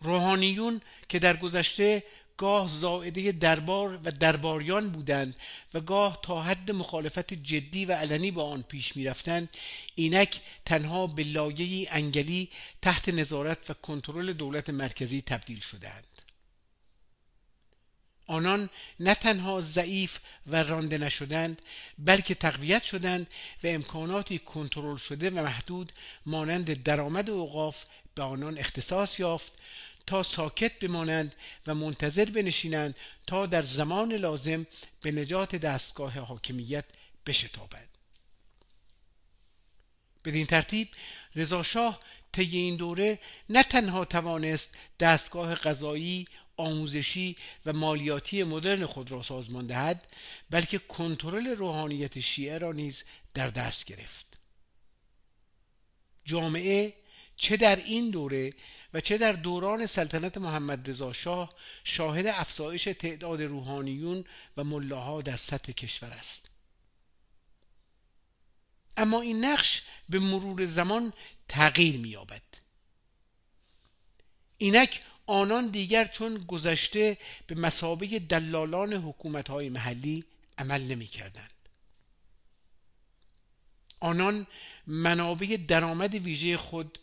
روحانیون 0.00 0.80
که 1.08 1.18
در 1.18 1.36
گذشته 1.36 2.04
گاه 2.38 2.68
زائده 2.68 3.32
دربار 3.32 4.00
و 4.04 4.10
درباریان 4.10 4.90
بودند 4.90 5.36
و 5.74 5.80
گاه 5.80 6.18
تا 6.22 6.42
حد 6.42 6.70
مخالفت 6.70 7.34
جدی 7.34 7.84
و 7.84 7.92
علنی 7.92 8.30
با 8.30 8.50
آن 8.50 8.62
پیش 8.62 8.96
می‌رفتند. 8.96 9.48
اینک 9.94 10.40
تنها 10.64 11.06
به 11.06 11.24
لایه 11.24 11.88
انگلی 11.90 12.48
تحت 12.82 13.08
نظارت 13.08 13.70
و 13.70 13.74
کنترل 13.74 14.32
دولت 14.32 14.70
مرکزی 14.70 15.22
تبدیل 15.22 15.60
شدند. 15.60 16.06
آنان 18.26 18.70
نه 19.00 19.14
تنها 19.14 19.60
ضعیف 19.60 20.18
و 20.46 20.62
رانده 20.62 20.98
نشدند 20.98 21.62
بلکه 21.98 22.34
تقویت 22.34 22.84
شدند 22.84 23.26
و 23.64 23.66
امکاناتی 23.66 24.38
کنترل 24.38 24.96
شده 24.96 25.30
و 25.30 25.34
محدود 25.34 25.92
مانند 26.26 26.82
درآمد 26.82 27.30
اوقاف 27.30 27.84
به 28.14 28.22
آنان 28.22 28.58
اختصاص 28.58 29.20
یافت. 29.20 29.52
تا 30.08 30.22
ساکت 30.22 30.78
بمانند 30.78 31.34
و 31.66 31.74
منتظر 31.74 32.24
بنشینند 32.24 32.96
تا 33.26 33.46
در 33.46 33.62
زمان 33.62 34.12
لازم 34.12 34.66
به 35.00 35.12
نجات 35.12 35.56
دستگاه 35.56 36.18
حاکمیت 36.18 36.84
بشتابند 37.26 37.88
بدین 40.24 40.46
ترتیب 40.46 40.88
رضاشاه 41.34 42.00
طی 42.32 42.56
این 42.56 42.76
دوره 42.76 43.18
نه 43.48 43.62
تنها 43.62 44.04
توانست 44.04 44.74
دستگاه 45.00 45.54
قضایی 45.54 46.26
آموزشی 46.56 47.36
و 47.66 47.72
مالیاتی 47.72 48.42
مدرن 48.42 48.86
خود 48.86 49.10
را 49.10 49.22
سازمان 49.22 49.66
دهد 49.66 50.12
بلکه 50.50 50.78
کنترل 50.78 51.46
روحانیت 51.46 52.20
شیعه 52.20 52.58
را 52.58 52.72
نیز 52.72 53.04
در 53.34 53.48
دست 53.48 53.84
گرفت. 53.84 54.26
جامعه 56.24 56.94
چه 57.36 57.56
در 57.56 57.76
این 57.76 58.10
دوره 58.10 58.52
و 58.94 59.00
چه 59.00 59.18
در 59.18 59.32
دوران 59.32 59.86
سلطنت 59.86 60.38
محمد 60.38 60.90
رضا 60.90 61.12
شاه 61.12 61.54
شاهد 61.84 62.26
افزایش 62.26 62.84
تعداد 62.84 63.42
روحانیون 63.42 64.24
و 64.56 64.64
ملاها 64.64 65.22
در 65.22 65.36
سطح 65.36 65.72
کشور 65.72 66.10
است. 66.10 66.50
اما 68.96 69.20
این 69.20 69.44
نقش 69.44 69.82
به 70.08 70.18
مرور 70.18 70.66
زمان 70.66 71.12
تغییر 71.48 71.96
می‌یابد. 71.96 72.42
اینک 74.58 75.02
آنان 75.26 75.68
دیگر 75.68 76.04
چون 76.04 76.38
گذشته 76.38 77.18
به 77.46 77.54
مسابه 77.54 78.18
دلالان 78.18 78.92
حکومت‌های 78.92 79.68
محلی 79.68 80.24
عمل 80.58 80.82
نمی‌کردند. 80.82 81.50
آنان 84.00 84.46
منابع 84.86 85.56
درآمد 85.68 86.14
ویژه 86.14 86.56
خود 86.56 86.98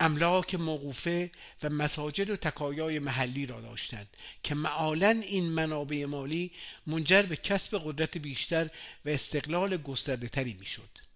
املاک 0.00 0.54
موقوفه 0.54 1.30
و 1.62 1.70
مساجد 1.70 2.30
و 2.30 2.36
تکایای 2.36 2.98
محلی 2.98 3.46
را 3.46 3.60
داشتند 3.60 4.16
که 4.42 4.54
معالا 4.54 5.08
این 5.08 5.44
منابع 5.44 6.04
مالی 6.04 6.52
منجر 6.86 7.22
به 7.22 7.36
کسب 7.36 7.82
قدرت 7.84 8.18
بیشتر 8.18 8.70
و 9.04 9.08
استقلال 9.08 9.76
گسترده 9.76 10.28
تری 10.28 10.52
می 10.52 10.66
شد. 10.66 11.10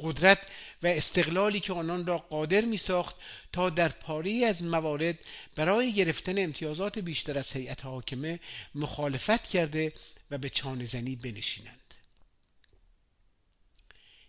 قدرت 0.00 0.38
و 0.82 0.86
استقلالی 0.86 1.60
که 1.60 1.72
آنان 1.72 2.06
را 2.06 2.18
قادر 2.18 2.60
می 2.60 2.76
ساخت 2.76 3.16
تا 3.52 3.70
در 3.70 3.88
پاری 3.88 4.44
از 4.44 4.62
موارد 4.62 5.18
برای 5.56 5.92
گرفتن 5.92 6.38
امتیازات 6.38 6.98
بیشتر 6.98 7.38
از 7.38 7.52
هیئت 7.52 7.84
حاکمه 7.84 8.40
مخالفت 8.74 9.44
کرده 9.44 9.92
و 10.30 10.38
به 10.38 10.48
چانه 10.48 10.86
زنی 10.86 11.16
بنشینند 11.16 11.81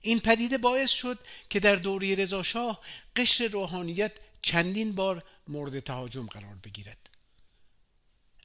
این 0.04 0.20
پدیده 0.20 0.58
باعث 0.58 0.92
شد 0.92 1.20
که 1.50 1.60
در 1.60 1.76
دوره 1.76 2.16
رضاشاه 2.16 2.82
قشر 3.16 3.48
روحانیت 3.48 4.12
چندین 4.42 4.96
بار 4.96 5.24
مورد 5.48 5.80
تهاجم 5.80 6.26
قرار 6.26 6.56
بگیرد. 6.64 7.10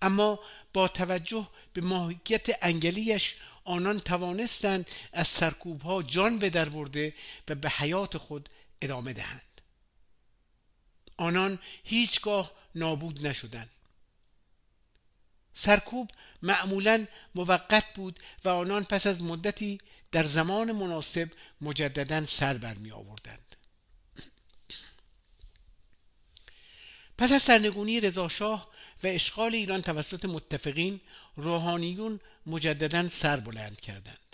اما 0.03 0.40
با 0.73 0.88
توجه 0.88 1.49
به 1.73 1.81
ماهیت 1.81 2.47
انگلیش 2.62 3.37
آنان 3.64 4.01
توانستند 4.01 4.90
از 5.12 5.29
سرکوب 5.29 5.83
ها 5.83 6.03
جان 6.03 6.38
به 6.38 6.51
در 6.51 6.68
برده 6.68 7.14
و 7.49 7.55
به 7.55 7.68
حیات 7.68 8.16
خود 8.16 8.49
ادامه 8.83 9.12
دهند. 9.12 9.61
آنان 11.16 11.59
هیچگاه 11.85 12.53
نابود 12.75 13.27
نشدند. 13.27 13.71
سرکوب 15.55 16.11
معمولا 16.42 17.07
موقت 17.35 17.94
بود 17.94 18.21
و 18.44 18.49
آنان 18.49 18.85
پس 18.85 19.07
از 19.07 19.23
مدتی 19.23 19.79
در 20.12 20.23
زمان 20.23 20.73
مناسب 20.73 21.29
مجددا 21.61 22.27
سر 22.27 22.59
برمی 22.59 22.90
آوردند. 22.90 23.57
پس 27.18 27.33
از 27.33 27.42
سرنگونی 27.42 28.01
رضاشاه 28.01 28.68
و 29.05 29.07
اشغال 29.07 29.55
ایران 29.55 29.83
توسط 29.83 30.25
متفقین 30.25 31.01
روحانیون 31.37 32.21
مجددا 32.47 33.09
سر 33.09 33.40
بلند 33.40 33.81
کردند. 33.81 34.28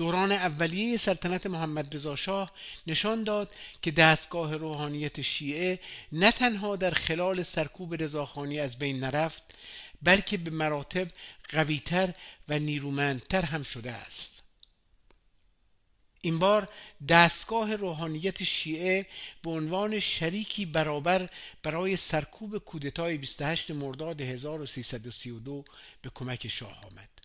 دوران 0.00 0.32
اولیه 0.32 0.96
سلطنت 0.96 1.46
محمد 1.46 1.94
رضا 1.94 2.16
شاه 2.16 2.52
نشان 2.86 3.24
داد 3.24 3.54
که 3.82 3.90
دستگاه 3.90 4.56
روحانیت 4.56 5.20
شیعه 5.20 5.80
نه 6.12 6.32
تنها 6.32 6.76
در 6.76 6.90
خلال 6.90 7.42
سرکوب 7.42 8.02
رضاخانی 8.02 8.60
از 8.60 8.78
بین 8.78 9.00
نرفت 9.00 9.42
بلکه 10.02 10.36
به 10.36 10.50
مراتب 10.50 11.08
قویتر 11.48 12.14
و 12.48 12.58
نیرومندتر 12.58 13.42
هم 13.42 13.62
شده 13.62 13.92
است. 13.92 14.42
این 16.20 16.38
بار 16.38 16.68
دستگاه 17.08 17.76
روحانیت 17.76 18.44
شیعه 18.44 19.06
به 19.42 19.50
عنوان 19.50 20.00
شریکی 20.00 20.66
برابر 20.66 21.28
برای 21.62 21.96
سرکوب 21.96 22.58
کودتای 22.58 23.16
28 23.16 23.70
مرداد 23.70 24.20
1332 24.20 25.64
به 26.02 26.10
کمک 26.14 26.48
شاه 26.48 26.84
آمد. 26.84 27.19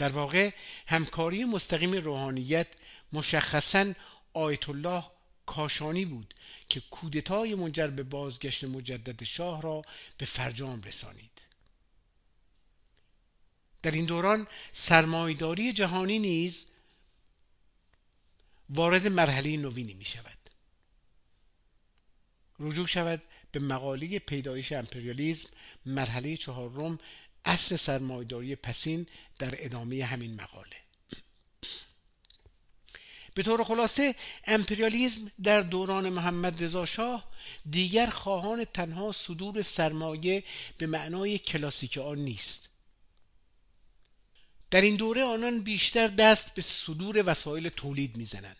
در 0.00 0.08
واقع 0.08 0.50
همکاری 0.86 1.44
مستقیم 1.44 1.92
روحانیت 1.92 2.66
مشخصا 3.12 3.92
آیت 4.32 4.68
الله 4.68 5.04
کاشانی 5.46 6.04
بود 6.04 6.34
که 6.68 6.80
کودتای 6.80 7.54
منجر 7.54 7.86
به 7.86 8.02
بازگشت 8.02 8.64
مجدد 8.64 9.24
شاه 9.24 9.62
را 9.62 9.82
به 10.18 10.26
فرجام 10.26 10.82
رسانید. 10.82 11.30
در 13.82 13.90
این 13.90 14.04
دوران 14.04 14.46
سرمایداری 14.72 15.72
جهانی 15.72 16.18
نیز 16.18 16.66
وارد 18.70 19.06
مرحله 19.06 19.56
نوینی 19.56 19.94
می 19.94 20.04
شود. 20.04 20.50
رجوع 22.60 22.86
شود 22.86 23.22
به 23.52 23.60
مقاله 23.60 24.18
پیدایش 24.18 24.72
امپریالیزم 24.72 25.48
مرحله 25.86 26.36
چهارم 26.36 26.98
اصل 27.44 27.76
سرمایداری 27.76 28.56
پسین 28.56 29.06
در 29.38 29.54
ادامه 29.58 30.04
همین 30.04 30.34
مقاله. 30.34 30.76
به 33.34 33.42
طور 33.42 33.64
خلاصه 33.64 34.14
امپریالیزم 34.44 35.30
در 35.42 35.60
دوران 35.60 36.08
محمد 36.08 36.64
رضا 36.64 36.86
شاه 36.86 37.30
دیگر 37.70 38.06
خواهان 38.06 38.64
تنها 38.64 39.12
صدور 39.12 39.62
سرمایه 39.62 40.44
به 40.78 40.86
معنای 40.86 41.38
کلاسیک 41.38 41.98
آن 41.98 42.18
نیست. 42.18 42.70
در 44.70 44.80
این 44.80 44.96
دوره 44.96 45.24
آنان 45.24 45.62
بیشتر 45.62 46.08
دست 46.08 46.54
به 46.54 46.62
صدور 46.62 47.22
وسایل 47.26 47.68
تولید 47.68 48.16
می‌زنند. 48.16 48.59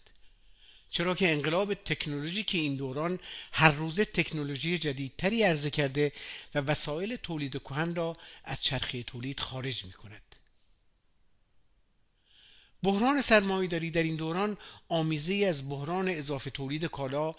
چرا 0.91 1.15
که 1.15 1.33
انقلاب 1.33 1.75
تکنولوژی 1.75 2.45
که 2.45 2.59
این 2.59 2.77
دوران 2.77 3.19
هر 3.53 3.71
روزه 3.71 4.05
تکنولوژی 4.05 4.79
جدیدتری 4.79 5.43
عرضه 5.43 5.71
کرده 5.71 6.13
و 6.55 6.59
وسایل 6.59 7.17
تولید 7.17 7.53
کهن 7.59 7.95
را 7.95 8.17
از 8.45 8.63
چرخه 8.63 9.03
تولید 9.03 9.41
خارج 9.41 9.85
می 9.85 9.93
کند. 9.93 10.23
بحران 12.83 13.23
سرمایهداری 13.23 13.91
در 13.91 14.03
این 14.03 14.17
دوران 14.17 14.57
آمیزه 14.89 15.35
از 15.35 15.69
بحران 15.69 16.09
اضافه 16.09 16.51
تولید 16.51 16.85
کالا 16.85 17.35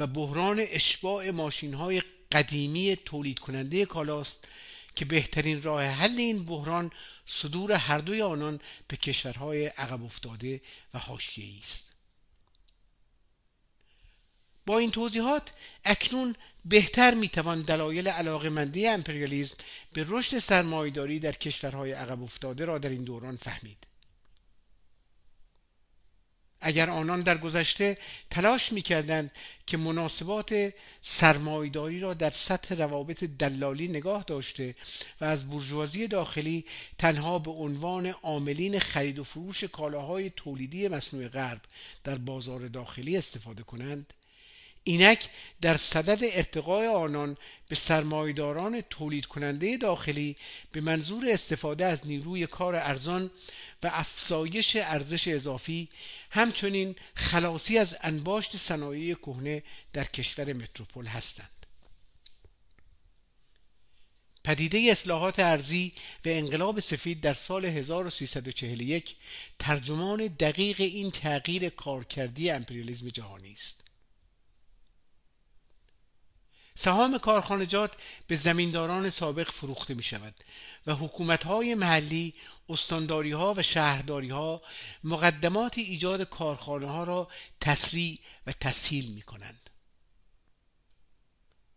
و 0.00 0.06
بحران 0.06 0.64
اشباع 0.68 1.30
ماشین 1.30 1.74
های 1.74 2.02
قدیمی 2.32 2.96
تولید 3.04 3.38
کننده 3.38 3.84
کالاست 3.84 4.48
که 4.94 5.04
بهترین 5.04 5.62
راه 5.62 5.84
حل 5.84 6.18
این 6.18 6.44
بحران 6.44 6.90
صدور 7.26 7.72
هر 7.72 7.98
دوی 7.98 8.22
آنان 8.22 8.60
به 8.88 8.96
کشورهای 8.96 9.66
عقب 9.66 10.04
افتاده 10.04 10.60
و 10.94 10.98
حاشیه‌ای 10.98 11.58
است 11.62 11.95
با 14.66 14.78
این 14.78 14.90
توضیحات 14.90 15.52
اکنون 15.84 16.36
بهتر 16.64 17.14
می‌توان 17.14 17.62
دلایل 17.62 18.08
علاقمندی 18.08 18.86
امپریالیزم 18.86 19.56
به 19.92 20.06
رشد 20.08 20.38
سرمایهداری 20.38 21.18
در 21.18 21.32
کشورهای 21.32 21.92
عقب 21.92 22.22
افتاده 22.22 22.64
را 22.64 22.78
در 22.78 22.88
این 22.88 23.04
دوران 23.04 23.36
فهمید. 23.36 23.86
اگر 26.60 26.90
آنان 26.90 27.22
در 27.22 27.38
گذشته 27.38 27.98
تلاش 28.30 28.72
می‌کردند 28.72 29.30
که 29.66 29.76
مناسبات 29.76 30.74
سرمایداری 31.00 32.00
را 32.00 32.14
در 32.14 32.30
سطح 32.30 32.74
روابط 32.74 33.24
دلالی 33.24 33.88
نگاه 33.88 34.24
داشته 34.26 34.74
و 35.20 35.24
از 35.24 35.50
برجوازی 35.50 36.06
داخلی 36.06 36.64
تنها 36.98 37.38
به 37.38 37.50
عنوان 37.50 38.06
عاملین 38.06 38.78
خرید 38.78 39.18
و 39.18 39.24
فروش 39.24 39.64
کالاهای 39.64 40.30
تولیدی 40.36 40.88
مصنوع 40.88 41.28
غرب 41.28 41.60
در 42.04 42.18
بازار 42.18 42.68
داخلی 42.68 43.16
استفاده 43.16 43.62
کنند 43.62 44.12
اینک 44.88 45.28
در 45.60 45.76
صدد 45.76 46.18
ارتقای 46.22 46.86
آنان 46.86 47.36
به 47.68 47.74
سرمایداران 47.74 48.80
تولید 48.80 49.26
کننده 49.26 49.76
داخلی 49.76 50.36
به 50.72 50.80
منظور 50.80 51.30
استفاده 51.30 51.84
از 51.84 52.06
نیروی 52.06 52.46
کار 52.46 52.74
ارزان 52.74 53.30
و 53.82 53.90
افزایش 53.92 54.76
ارزش 54.76 55.28
اضافی 55.28 55.88
همچنین 56.30 56.96
خلاصی 57.14 57.78
از 57.78 57.96
انباشت 58.00 58.56
صنایع 58.56 59.14
کهنه 59.14 59.62
در 59.92 60.04
کشور 60.04 60.52
متروپول 60.52 61.06
هستند. 61.06 61.66
پدیده 64.44 64.78
اصلاحات 64.78 65.38
ارزی 65.38 65.92
و 66.24 66.28
انقلاب 66.28 66.80
سفید 66.80 67.20
در 67.20 67.34
سال 67.34 67.64
1341 67.64 69.16
ترجمان 69.58 70.26
دقیق 70.26 70.80
این 70.80 71.10
تغییر 71.10 71.68
کارکردی 71.68 72.50
امپریالیزم 72.50 73.08
جهانی 73.08 73.52
است. 73.52 73.75
سهام 76.78 77.18
کارخانجات 77.18 77.92
به 78.26 78.36
زمینداران 78.36 79.10
سابق 79.10 79.50
فروخته 79.50 79.94
می 79.94 80.02
شود 80.02 80.34
و 80.86 80.94
حکومت 80.94 81.44
های 81.44 81.74
محلی 81.74 82.34
استانداری 82.68 83.32
ها 83.32 83.54
و 83.56 83.62
شهرداری 83.62 84.28
ها 84.28 84.62
مقدمات 85.04 85.78
ایجاد 85.78 86.22
کارخانه 86.22 86.86
ها 86.86 87.04
را 87.04 87.28
تسریع 87.60 88.18
و 88.46 88.52
تسهیل 88.52 89.12
می 89.12 89.22
کنند. 89.22 89.70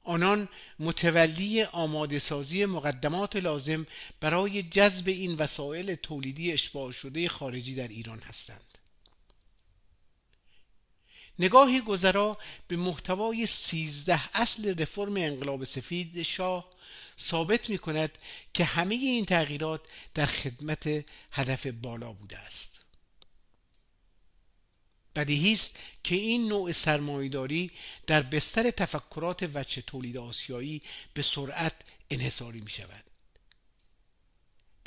آنان 0.04 0.50
متولی 0.80 1.64
آماده 1.64 2.20
سازی 2.20 2.66
مقدمات 2.66 3.36
لازم 3.36 3.88
برای 4.20 4.64
جذب 4.64 5.08
این 5.08 5.36
وسایل 5.36 5.96
تولیدی 5.96 6.52
اشباع 6.52 6.92
شده 6.92 7.30
خارجی 7.30 7.76
در 7.76 7.88
ایران 7.88 8.20
هستند. 8.20 8.69
نگاهی 11.40 11.82
گذرا 11.82 12.38
به 12.68 12.76
محتوای 12.76 13.46
سیزده 13.46 14.38
اصل 14.38 14.82
رفرم 14.82 15.18
انقلاب 15.18 15.64
سفید 15.64 16.24
شاه 16.24 16.70
ثابت 17.20 17.70
می 17.70 17.78
کند 17.78 18.18
که 18.54 18.64
همه 18.64 18.96
این 18.96 19.26
تغییرات 19.26 19.82
در 20.14 20.26
خدمت 20.26 21.06
هدف 21.32 21.68
بالا 21.68 22.14
بوده 22.14 22.38
است. 22.38 22.80
بدیهی 25.16 25.54
است 25.54 25.78
که 26.04 26.16
این 26.16 26.48
نوع 26.48 26.72
سرمایهداری 26.72 27.72
در 28.08 28.22
بستر 28.22 28.72
تفکرات 28.72 29.50
وچه 29.54 29.82
تولید 29.82 30.18
آسیایی 30.18 30.82
به 31.14 31.22
سرعت 31.22 31.74
انحصاری 32.10 32.62
می 32.62 32.70
شود 32.70 33.09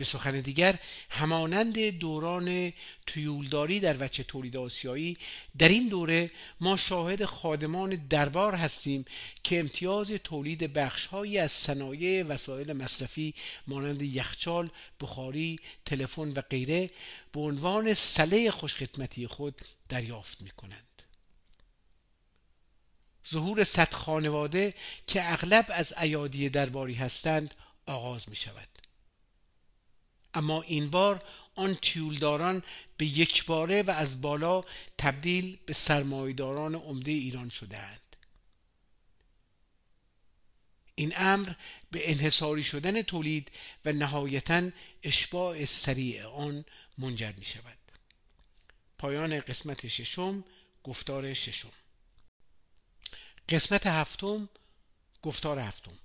به 0.03 0.07
سخن 0.07 0.41
دیگر 0.41 0.79
همانند 1.11 1.89
دوران 1.89 2.73
تویولداری 3.07 3.81
در 3.81 3.97
وچه 4.01 4.23
تولید 4.23 4.57
آسیایی 4.57 5.17
در 5.59 5.69
این 5.69 5.89
دوره 5.89 6.31
ما 6.61 6.77
شاهد 6.77 7.25
خادمان 7.25 7.91
دربار 7.91 8.55
هستیم 8.55 9.05
که 9.43 9.61
امتیاز 9.61 10.11
تولید 10.11 10.73
بخشهایی 10.73 11.39
از 11.39 11.53
صنایع 11.53 12.23
وسایل 12.23 12.73
مصرفی 12.73 13.35
مانند 13.67 14.03
یخچال، 14.03 14.71
بخاری، 15.01 15.61
تلفن 15.85 16.29
و 16.29 16.41
غیره 16.41 16.91
به 17.33 17.41
عنوان 17.41 17.95
سله 17.95 18.51
خوشخدمتی 18.51 19.27
خود 19.27 19.61
دریافت 19.89 20.43
می 20.43 20.51
کنند. 20.51 21.03
ظهور 23.31 23.65
صد 23.65 23.93
خانواده 23.93 24.75
که 25.07 25.33
اغلب 25.33 25.67
از 25.69 25.95
ایادی 26.01 26.49
درباری 26.49 26.95
هستند 26.95 27.55
آغاز 27.87 28.29
می 28.29 28.37
شود. 28.37 28.72
اما 30.35 30.63
این 30.63 30.91
بار 30.91 31.23
آن 31.55 31.75
تیولداران 31.75 32.63
به 32.97 33.07
یک 33.07 33.45
باره 33.45 33.83
و 33.83 33.91
از 33.91 34.21
بالا 34.21 34.65
تبدیل 34.99 35.59
به 35.67 35.73
سرمایداران 35.73 36.75
عمده 36.75 37.11
ایران 37.11 37.49
شدهاند. 37.49 38.01
این 40.95 41.13
امر 41.17 41.53
به 41.91 42.11
انحصاری 42.11 42.65
شدن 42.65 43.03
تولید 43.03 43.51
و 43.85 43.93
نهایتا 43.93 44.71
اشباع 45.03 45.65
سریع 45.65 46.27
آن 46.27 46.65
منجر 46.99 47.33
می 47.33 47.45
شود 47.45 47.79
پایان 48.99 49.41
قسمت 49.41 49.89
ششم 49.89 50.45
گفتار 50.85 51.35
ششم. 51.35 51.73
قسمت 53.49 53.87
هفتم 53.87 54.49
گفتار 55.23 55.59
هفتم. 55.59 55.99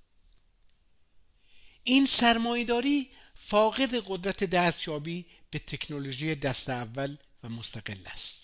این 1.84 2.06
سرمایداری 2.06 3.10
فاقد 3.50 4.04
قدرت 4.08 4.44
دستیابی 4.44 5.26
به 5.52 5.60
تکنولوژی 5.60 6.36
دست 6.36 6.70
اول 6.70 7.18
و 7.44 7.50
مستقل 7.50 7.98
است. 8.06 8.40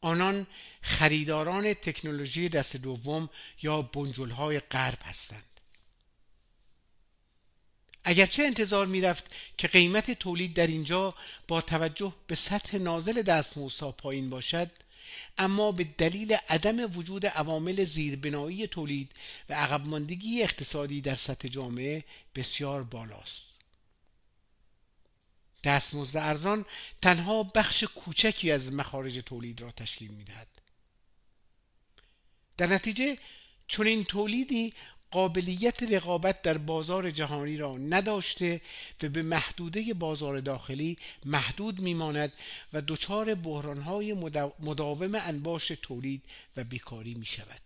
آنان 0.00 0.46
خریداران 0.82 1.74
تکنولوژی 1.74 2.48
دست 2.48 2.76
دوم 2.76 3.30
یا 3.62 3.82
بنجلهای 3.82 4.60
غرب 4.60 4.98
هستند. 5.02 5.60
اگرچه 8.04 8.42
انتظار 8.42 8.86
می‌رفت 8.86 9.24
که 9.58 9.68
قیمت 9.68 10.10
تولید 10.10 10.54
در 10.54 10.66
اینجا 10.66 11.14
با 11.48 11.60
توجه 11.60 12.14
به 12.26 12.34
سطح 12.34 12.78
نازل 12.78 13.22
دستمزدها 13.22 13.92
پایین 13.92 14.30
باشد 14.30 14.70
اما 15.38 15.72
به 15.72 15.84
دلیل 15.84 16.32
عدم 16.32 16.96
وجود 16.98 17.26
عوامل 17.26 17.84
زیربنایی 17.84 18.66
تولید 18.66 19.12
و 19.48 19.54
عقب 19.54 19.86
ماندگی 19.86 20.42
اقتصادی 20.42 21.00
در 21.00 21.14
سطح 21.14 21.48
جامعه 21.48 22.04
بسیار 22.34 22.82
بالاست. 22.82 23.46
دستمزد 25.64 26.16
ارزان 26.16 26.64
تنها 27.02 27.42
بخش 27.42 27.84
کوچکی 27.84 28.50
از 28.50 28.72
مخارج 28.72 29.18
تولید 29.26 29.60
را 29.60 29.70
تشکیل 29.70 30.10
می‌دهد. 30.10 30.48
در 32.56 32.66
نتیجه 32.66 33.18
چون 33.68 33.86
این 33.86 34.04
تولیدی 34.04 34.74
قابلیت 35.10 35.82
رقابت 35.82 36.42
در 36.42 36.58
بازار 36.58 37.10
جهانی 37.10 37.56
را 37.56 37.76
نداشته 37.76 38.60
و 39.02 39.08
به 39.08 39.22
محدوده 39.22 39.94
بازار 39.94 40.40
داخلی 40.40 40.98
محدود 41.24 41.80
میماند 41.80 42.32
و 42.72 42.82
دچار 42.88 43.34
بحرانهای 43.34 44.12
مداوم 44.60 45.14
انباش 45.14 45.72
تولید 45.82 46.22
و 46.56 46.64
بیکاری 46.64 47.14
می 47.14 47.26
شود. 47.26 47.60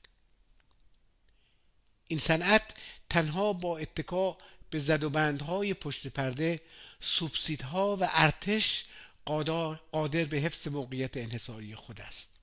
این 2.08 2.18
صنعت 2.18 2.62
تنها 3.10 3.52
با 3.52 3.78
اتکا 3.78 4.38
به 4.70 4.78
زدوبندهای 4.78 5.74
پشت 5.74 6.06
پرده 6.06 6.60
سوبسیدها 7.00 7.96
و 7.96 8.08
ارتش 8.12 8.84
قادر 9.24 10.24
به 10.24 10.36
حفظ 10.36 10.68
موقعیت 10.68 11.16
انحصاری 11.16 11.74
خود 11.74 12.00
است 12.00 12.33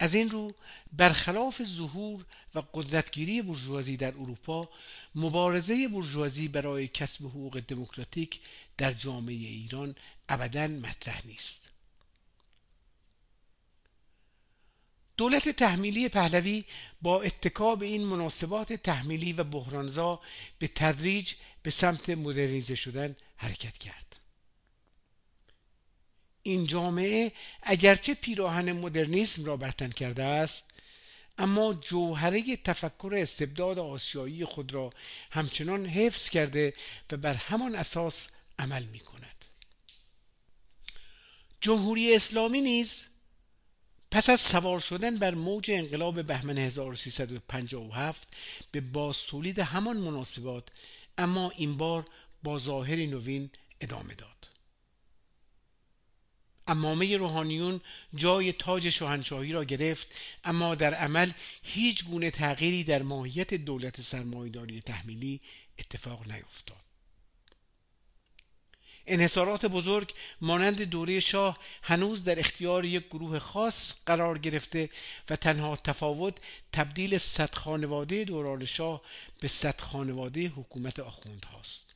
از 0.00 0.14
این 0.14 0.30
رو 0.30 0.54
برخلاف 0.92 1.62
ظهور 1.62 2.24
و 2.54 2.62
قدرتگیری 2.74 3.42
برجوازی 3.42 3.96
در 3.96 4.08
اروپا 4.08 4.68
مبارزه 5.14 5.88
برجوازی 5.88 6.48
برای 6.48 6.88
کسب 6.88 7.24
حقوق 7.26 7.60
دموکراتیک 7.60 8.40
در 8.76 8.92
جامعه 8.92 9.34
ایران 9.34 9.94
ابدا 10.28 10.66
مطرح 10.66 11.26
نیست. 11.26 11.70
دولت 15.16 15.48
تحمیلی 15.48 16.08
پهلوی 16.08 16.64
با 17.02 17.22
اتکا 17.22 17.76
به 17.76 17.86
این 17.86 18.04
مناسبات 18.04 18.72
تحمیلی 18.72 19.32
و 19.32 19.44
بحرانزا 19.44 20.20
به 20.58 20.68
تدریج 20.68 21.32
به 21.62 21.70
سمت 21.70 22.10
مدرنیزه 22.10 22.74
شدن 22.74 23.16
حرکت 23.36 23.78
کرد. 23.78 24.03
این 26.46 26.66
جامعه 26.66 27.32
اگرچه 27.62 28.14
پیراهن 28.14 28.72
مدرنیسم 28.72 29.44
را 29.44 29.56
برتن 29.56 29.90
کرده 29.90 30.22
است 30.22 30.70
اما 31.38 31.74
جوهره 31.74 32.56
تفکر 32.56 33.14
استبداد 33.16 33.78
آسیایی 33.78 34.44
خود 34.44 34.74
را 34.74 34.90
همچنان 35.30 35.86
حفظ 35.86 36.28
کرده 36.28 36.74
و 37.12 37.16
بر 37.16 37.34
همان 37.34 37.74
اساس 37.74 38.28
عمل 38.58 38.84
می 38.84 39.00
کند 39.00 39.44
جمهوری 41.60 42.16
اسلامی 42.16 42.60
نیز 42.60 43.06
پس 44.10 44.30
از 44.30 44.40
سوار 44.40 44.80
شدن 44.80 45.16
بر 45.16 45.34
موج 45.34 45.70
انقلاب 45.70 46.22
بهمن 46.22 46.58
1357 46.58 48.28
به 48.72 48.80
باز 48.80 49.16
همان 49.58 49.96
مناسبات 49.96 50.68
اما 51.18 51.50
این 51.50 51.76
بار 51.76 52.06
با 52.42 52.58
ظاهری 52.58 53.06
نوین 53.06 53.50
ادامه 53.80 54.14
داد. 54.14 54.53
امامه 56.66 57.16
روحانیون 57.16 57.80
جای 58.14 58.52
تاج 58.52 58.88
شاهنشاهی 58.88 59.52
را 59.52 59.64
گرفت 59.64 60.06
اما 60.44 60.74
در 60.74 60.94
عمل 60.94 61.30
هیچ 61.62 62.04
گونه 62.04 62.30
تغییری 62.30 62.84
در 62.84 63.02
ماهیت 63.02 63.54
دولت 63.54 64.00
سرمایهداری 64.00 64.80
تحمیلی 64.80 65.40
اتفاق 65.78 66.26
نیفتاد. 66.26 66.84
انحصارات 69.06 69.66
بزرگ 69.66 70.14
مانند 70.40 70.82
دوره 70.82 71.20
شاه 71.20 71.58
هنوز 71.82 72.24
در 72.24 72.38
اختیار 72.38 72.84
یک 72.84 73.06
گروه 73.06 73.38
خاص 73.38 73.94
قرار 74.06 74.38
گرفته 74.38 74.90
و 75.30 75.36
تنها 75.36 75.76
تفاوت 75.76 76.34
تبدیل 76.72 77.18
صد 77.18 77.54
خانواده 77.54 78.24
دوران 78.24 78.64
شاه 78.64 79.02
به 79.40 79.48
صد 79.48 79.80
خانواده 79.80 80.48
حکومت 80.48 81.00
آخوند 81.00 81.44
هاست 81.44 81.93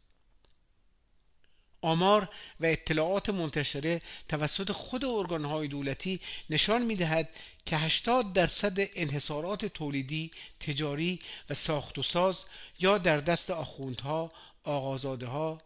آمار 1.83 2.29
و 2.61 2.67
اطلاعات 2.67 3.31
منتشره 3.31 4.03
توسط 4.29 4.73
خود 4.73 5.05
ارگانهای 5.05 5.69
دولتی 5.69 6.21
نشان 6.51 6.83
می 6.83 6.97
دهد 6.97 7.29
که 7.67 7.77
80 7.77 8.33
درصد 8.33 8.77
انحصارات 8.97 9.65
تولیدی، 9.65 10.31
تجاری 10.61 11.21
و 11.51 11.55
ساخت 11.55 11.99
و 11.99 12.03
ساز 12.03 12.45
یا 12.79 12.99
در 12.99 13.17
دست 13.17 13.51
آخوندها، 13.51 14.33
آقازاده 14.65 15.27
ها، 15.27 15.63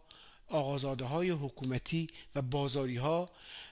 آقازاده 0.49 1.05
های 1.05 1.29
حکومتی 1.29 2.09
و 2.35 2.41
بازاری 2.41 2.97
ها 2.97 3.29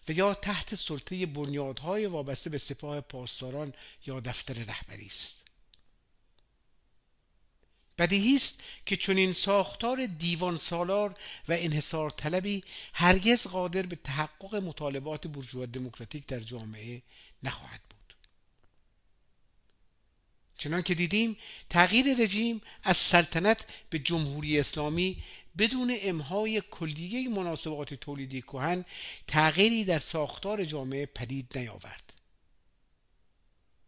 و 0.10 0.12
یا 0.12 0.34
تحت 0.34 0.76
سلطه 0.76 1.26
بنیادهای 1.26 2.06
وابسته 2.06 2.50
به 2.50 2.58
سپاه 2.58 3.02
پاسداران 3.02 3.74
یا 4.06 4.20
دفتر 4.20 4.54
رهبری 4.54 5.06
است. 5.06 5.41
بدیهی 7.98 8.36
است 8.36 8.64
که 8.86 8.96
چنین 8.96 9.34
ساختار 9.34 10.06
دیوان 10.06 10.58
سالار 10.58 11.16
و 11.48 11.56
انحصار 11.60 12.10
طلبی 12.10 12.64
هرگز 12.94 13.48
قادر 13.48 13.82
به 13.82 13.96
تحقق 13.96 14.56
مطالبات 14.56 15.28
بورژوا 15.28 15.66
دموکراتیک 15.66 16.26
در 16.26 16.39
جامعه 16.39 17.02
نخواهد 17.44 17.82
بود. 17.89 18.16
چنان 20.58 20.82
که 20.82 20.96
دیدیم 20.96 21.38
تغییر 21.70 22.18
رژیم 22.18 22.62
از 22.84 22.98
سلطنت 22.98 23.66
به 23.89 24.00
جمهوری 24.00 24.60
اسلامی 24.60 25.24
بدون 25.58 25.98
امهای 26.02 26.62
کلیه 26.72 27.30
مناسبات 27.30 27.94
تولیدی 27.94 28.42
کهن 28.42 28.86
تغییری 29.28 29.84
در 29.84 30.00
ساختار 30.00 30.66
جامعه 30.66 31.06
پدید 31.06 31.58
نیاورد. 31.58 32.14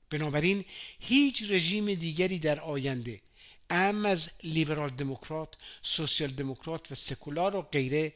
بنابراین 0.10 0.66
هیچ 0.99 1.43
رژیم 1.49 1.93
دیگری 1.93 2.39
در 2.39 2.60
آینده 2.60 3.22
ام 3.70 4.05
از 4.05 4.30
لیبرال 4.43 4.89
دموکرات، 4.89 5.49
سوسیال 5.82 6.30
دموکرات 6.32 6.91
و 6.91 6.95
سکولار 6.95 7.55
و 7.55 7.61
غیره 7.61 8.14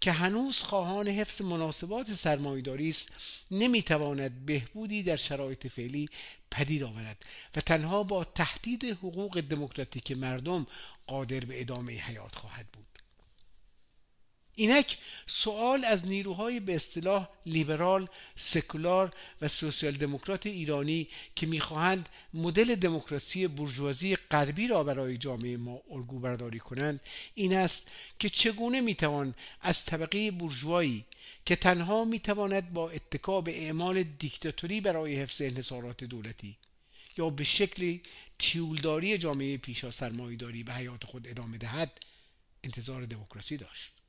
که 0.00 0.12
هنوز 0.12 0.58
خواهان 0.58 1.08
حفظ 1.08 1.42
مناسبات 1.42 2.14
سرمایهداری 2.14 2.88
است 2.88 3.12
نمی‌تواند 3.50 4.46
بهبودی 4.46 5.02
در 5.02 5.16
شرایط 5.16 5.66
فعلی 5.66 6.08
پدید 6.50 6.82
آورد 6.82 7.24
و 7.56 7.60
تنها 7.60 8.02
با 8.02 8.24
تهدید 8.24 8.84
حقوق 8.84 9.40
دموکراتیک 9.40 10.12
مردم 10.12 10.66
قادر 11.06 11.40
به 11.40 11.60
ادامه 11.60 11.92
حیات 11.92 12.34
خواهد 12.34 12.66
بود. 12.72 12.89
اینک 14.60 14.98
سوال 15.26 15.84
از 15.84 16.06
نیروهای 16.06 16.60
به 16.60 16.74
اصطلاح 16.74 17.28
لیبرال، 17.46 18.08
سکولار 18.36 19.12
و 19.40 19.48
سوسیال 19.48 19.92
دموکرات 19.92 20.46
ایرانی 20.46 21.08
که 21.36 21.46
می‌خواهند 21.46 22.08
مدل 22.34 22.74
دموکراسی 22.74 23.46
برجوازی 23.46 24.16
غربی 24.16 24.66
را 24.66 24.84
برای 24.84 25.16
جامعه 25.16 25.56
ما 25.56 25.82
الگو 25.90 26.18
برداری 26.18 26.58
کنند 26.58 27.00
این 27.34 27.54
است 27.56 27.88
که 28.18 28.28
چگونه 28.28 28.80
می‌توان 28.80 29.34
از 29.60 29.84
طبقه 29.84 30.30
برجوایی 30.30 31.04
که 31.44 31.56
تنها 31.56 32.04
می‌تواند 32.04 32.72
با 32.72 32.90
اتکا 32.90 33.40
به 33.40 33.62
اعمال 33.64 34.02
دیکتاتوری 34.02 34.80
برای 34.80 35.16
حفظ 35.16 35.42
انحصارات 35.42 36.04
دولتی 36.04 36.56
یا 37.18 37.30
به 37.30 37.44
شکلی 37.44 38.02
تیولداری 38.38 39.18
جامعه 39.18 39.56
پیشا 39.56 39.90
سرمایهداری 39.90 40.62
به 40.62 40.72
حیات 40.72 41.04
خود 41.04 41.28
ادامه 41.28 41.58
دهد 41.58 42.00
انتظار 42.64 43.04
دموکراسی 43.04 43.56
داشت. 43.56 43.99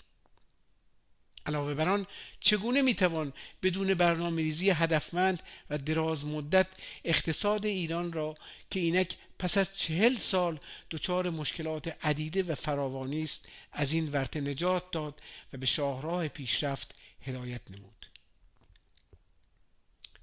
علاوه 1.46 1.74
بر 1.74 1.89
آن 1.89 2.08
چگونه 2.39 2.82
می‌توان 2.82 3.34
بدون 3.64 3.94
برنامه 3.94 4.42
ریزی 4.42 4.70
هدفمند 4.70 5.44
و 5.70 5.78
دراز 5.78 6.26
مدت 6.26 6.68
اقتصاد 7.06 7.66
ایران 7.66 8.14
را 8.14 8.36
که 8.70 8.80
اینک 8.80 9.16
پس 9.39 9.58
از 9.58 9.78
چهل 9.78 10.18
سال 10.18 10.60
دچار 10.92 11.30
مشکلات 11.30 12.06
عدیده 12.06 12.44
و 12.44 12.56
فراوانی 12.56 13.24
است 13.24 13.48
از 13.72 13.94
این 13.94 14.12
ورطه 14.12 14.42
نجات 14.42 14.92
داد 14.92 15.22
و 15.54 15.58
به 15.58 15.66
شاهراه 15.66 16.28
پیشرفت 16.28 17.00
هدایت 17.22 17.62
نمود. 17.70 18.06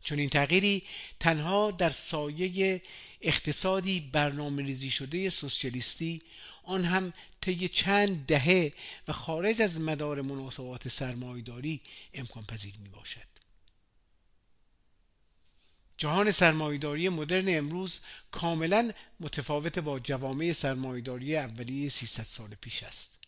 چون 0.04 0.18
این 0.18 0.28
تغییری 0.28 0.82
تنها 1.20 1.70
در 1.70 1.90
سایه 1.90 2.82
اقتصادی 3.20 4.00
برنامه 4.00 4.62
ریزی 4.62 4.90
شده 4.90 5.30
سوسیالیستی 5.30 6.22
آن 6.64 6.84
هم 6.84 7.12
طی 7.48 7.68
چند 7.68 8.26
دهه 8.26 8.72
و 9.08 9.12
خارج 9.12 9.62
از 9.62 9.80
مدار 9.80 10.22
مناسبات 10.22 10.88
سرمایداری 10.88 11.80
امکان 12.14 12.44
پذیر 12.44 12.74
می 12.82 12.88
باشد 12.88 13.28
جهان 15.98 16.30
سرمایداری 16.30 17.08
مدرن 17.08 17.58
امروز 17.58 18.00
کاملا 18.30 18.92
متفاوت 19.20 19.78
با 19.78 19.98
جوامع 19.98 20.52
سرمایداری 20.52 21.36
اولیه 21.36 21.88
300 21.88 22.22
سال 22.22 22.54
پیش 22.60 22.82
است. 22.82 23.18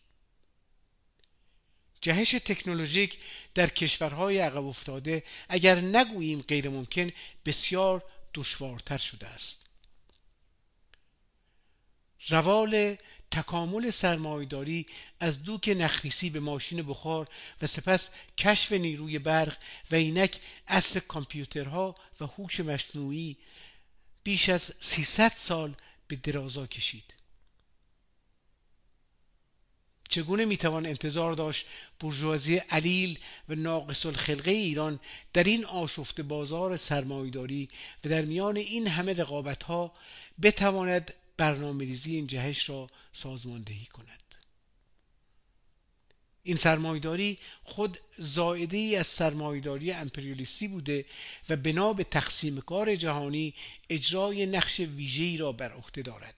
جهش 2.01 2.31
تکنولوژیک 2.31 3.17
در 3.53 3.69
کشورهای 3.69 4.39
عقب 4.39 4.65
افتاده 4.65 5.23
اگر 5.49 5.81
نگوییم 5.81 6.41
غیر 6.41 6.69
ممکن 6.69 7.11
بسیار 7.45 8.03
دشوارتر 8.33 8.97
شده 8.97 9.27
است. 9.27 9.65
روال 12.29 12.97
تکامل 13.31 13.89
سرمایداری 13.89 14.85
از 15.19 15.43
دوک 15.43 15.69
نخریسی 15.77 16.29
به 16.29 16.39
ماشین 16.39 16.81
بخار 16.81 17.27
و 17.61 17.67
سپس 17.67 18.09
کشف 18.37 18.71
نیروی 18.71 19.19
برق 19.19 19.57
و 19.91 19.95
اینک 19.95 20.39
اصل 20.67 20.99
کامپیوترها 20.99 21.95
و 22.21 22.25
هوش 22.25 22.59
مصنوعی 22.59 23.37
بیش 24.23 24.49
از 24.49 24.73
300 24.79 25.31
سال 25.35 25.75
به 26.07 26.15
درازا 26.15 26.67
کشید. 26.67 27.13
چگونه 30.09 30.45
می‌توان 30.45 30.85
انتظار 30.85 31.33
داشت 31.33 31.67
برجوازی 31.99 32.57
علیل 32.57 33.19
و 33.49 33.55
ناقص 33.55 34.05
الخلقه 34.05 34.51
ایران 34.51 34.99
در 35.33 35.43
این 35.43 35.65
آشفت 35.65 36.21
بازار 36.21 36.77
سرمایداری 36.77 37.69
و 38.05 38.09
در 38.09 38.21
میان 38.21 38.57
این 38.57 38.87
همه 38.87 39.13
رقابت 39.13 39.63
ها 39.63 39.93
بتواند 40.41 41.13
برنامه 41.41 41.85
ریزی 41.85 42.15
این 42.15 42.27
جهش 42.27 42.69
را 42.69 42.89
سازماندهی 43.13 43.85
کند. 43.85 44.35
این 46.43 46.57
سرمایداری 46.57 47.37
خود 47.63 47.97
زائده 48.17 48.77
ای 48.77 48.95
از 48.95 49.07
سرمایداری 49.07 49.91
امپریالیستی 49.91 50.67
بوده 50.67 51.05
و 51.49 51.55
بنا 51.55 51.93
به 51.93 52.03
تقسیم 52.03 52.61
کار 52.61 52.95
جهانی 52.95 53.53
اجرای 53.89 54.45
نقش 54.45 54.79
ویژه‌ای 54.79 55.37
را 55.37 55.51
بر 55.51 55.71
عهده 55.71 56.01
دارد. 56.01 56.35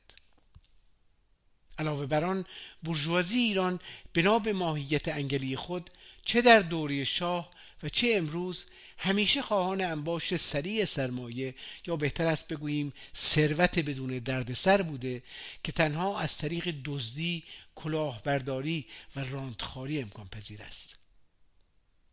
علاوه 1.80 2.06
بر 2.06 2.24
آن 2.24 2.46
برجوازی 2.84 3.40
ایران 3.40 3.80
بنا 4.14 4.40
به 4.40 4.54
ماهیت 4.54 5.08
انگلی 5.08 5.56
خود 5.56 5.90
چه 6.26 6.42
در 6.42 6.60
دوره 6.60 7.04
شاه 7.04 7.52
و 7.84 7.90
چه 7.90 8.12
امروز 8.14 8.66
همیشه 8.98 9.42
خواهان 9.42 9.82
انباشت 9.82 10.36
سریع 10.36 10.86
سرمایه 10.86 11.56
یا 11.86 11.96
بهتر 11.96 12.28
است 12.28 12.48
بگوییم 12.48 12.94
ثروت 13.16 13.80
بدون 13.80 14.20
دردسر 14.20 14.82
بوده 14.82 15.24
که 15.64 15.72
تنها 15.72 16.20
از 16.20 16.38
طریق 16.38 16.76
دزدی 16.86 17.44
کلاهبرداری 17.76 18.86
و 19.16 19.20
راندخاری 19.20 20.02
امکان 20.02 20.28
پذیر 20.28 20.62
است. 20.62 20.96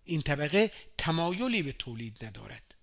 این 0.05 0.23
طبقه 0.23 0.71
تمایلی 0.99 1.63
به 1.63 1.73
تولید 1.73 2.25
ندارد. 2.25 2.75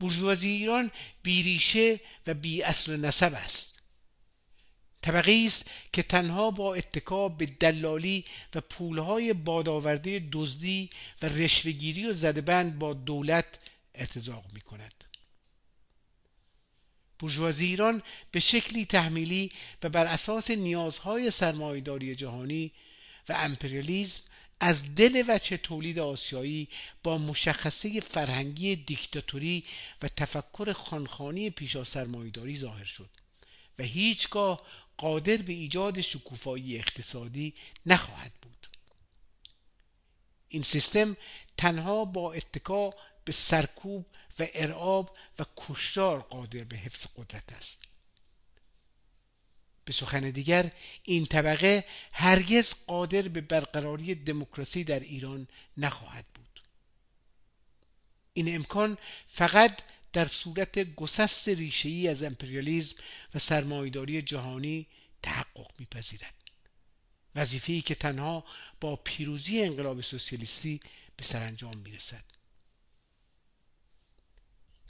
برجوازی 0.00 0.48
ایران 0.48 0.90
بیریشه 1.22 2.00
و 2.26 2.34
بی 2.34 2.62
اصل 2.62 2.96
نسب 2.96 3.34
است. 3.34 3.71
طبقه 5.02 5.42
است 5.46 5.70
که 5.92 6.02
تنها 6.02 6.50
با 6.50 6.74
اتکا 6.74 7.28
به 7.28 7.46
دلالی 7.46 8.24
و 8.54 8.60
پولهای 8.60 9.32
بادآورده 9.32 10.28
دزدی 10.32 10.90
و 11.22 11.26
رشوهگیری 11.26 12.06
و 12.06 12.12
زدبند 12.12 12.78
با 12.78 12.94
دولت 12.94 13.58
ارتزاق 13.94 14.44
می 14.52 14.60
کند 14.60 15.04
بورژوازی 17.18 17.66
ایران 17.66 18.02
به 18.30 18.40
شکلی 18.40 18.84
تحمیلی 18.84 19.52
و 19.82 19.88
بر 19.88 20.06
اساس 20.06 20.50
نیازهای 20.50 21.30
سرمایهداری 21.30 22.14
جهانی 22.14 22.72
و 23.28 23.32
امپریالیزم 23.32 24.20
از 24.60 24.94
دل 24.94 25.24
وچه 25.28 25.56
تولید 25.56 25.98
آسیایی 25.98 26.68
با 27.02 27.18
مشخصه 27.18 28.00
فرهنگی 28.00 28.76
دیکتاتوری 28.76 29.64
و 30.02 30.08
تفکر 30.08 30.72
خانخانی 30.72 31.50
پیشا 31.50 31.84
سرمایهداری 31.84 32.58
ظاهر 32.58 32.84
شد 32.84 33.10
و 33.78 33.82
هیچگاه 33.82 34.62
قادر 35.02 35.36
به 35.36 35.52
ایجاد 35.52 36.00
شکوفایی 36.00 36.78
اقتصادی 36.78 37.54
نخواهد 37.86 38.32
بود. 38.42 38.68
این 40.48 40.62
سیستم 40.62 41.16
تنها 41.56 42.04
با 42.04 42.32
اتکا 42.32 42.94
به 43.24 43.32
سرکوب 43.32 44.06
و 44.38 44.46
ارعاب 44.54 45.16
و 45.38 45.44
کشتار 45.56 46.20
قادر 46.20 46.64
به 46.64 46.76
حفظ 46.76 47.06
قدرت 47.16 47.52
است. 47.52 47.82
به 49.84 49.92
سخن 49.92 50.30
دیگر 50.30 50.72
این 51.02 51.26
طبقه 51.26 51.84
هرگز 52.12 52.74
قادر 52.86 53.22
به 53.22 53.40
برقراری 53.40 54.14
دموکراسی 54.14 54.84
در 54.84 55.00
ایران 55.00 55.48
نخواهد 55.76 56.24
بود. 56.34 56.62
این 58.32 58.54
امکان 58.54 58.98
فقط 59.28 59.82
در 60.12 60.28
صورت 60.28 60.78
گسست 60.78 61.48
ریشه‌ای 61.48 62.08
از 62.08 62.22
امپریالیزم 62.22 62.96
و 63.34 63.38
سرمایهداری 63.38 64.22
جهانی 64.22 64.86
تحقق 65.22 65.70
میپذیرد. 65.78 66.34
وظیفه‌ای 67.34 67.82
که 67.82 67.94
تنها 67.94 68.44
با 68.80 68.96
پیروزی 68.96 69.62
انقلاب 69.62 70.00
سوسیالیستی 70.00 70.80
به 71.16 71.24
سرانجام 71.24 71.76
می‌رسد. 71.76 72.24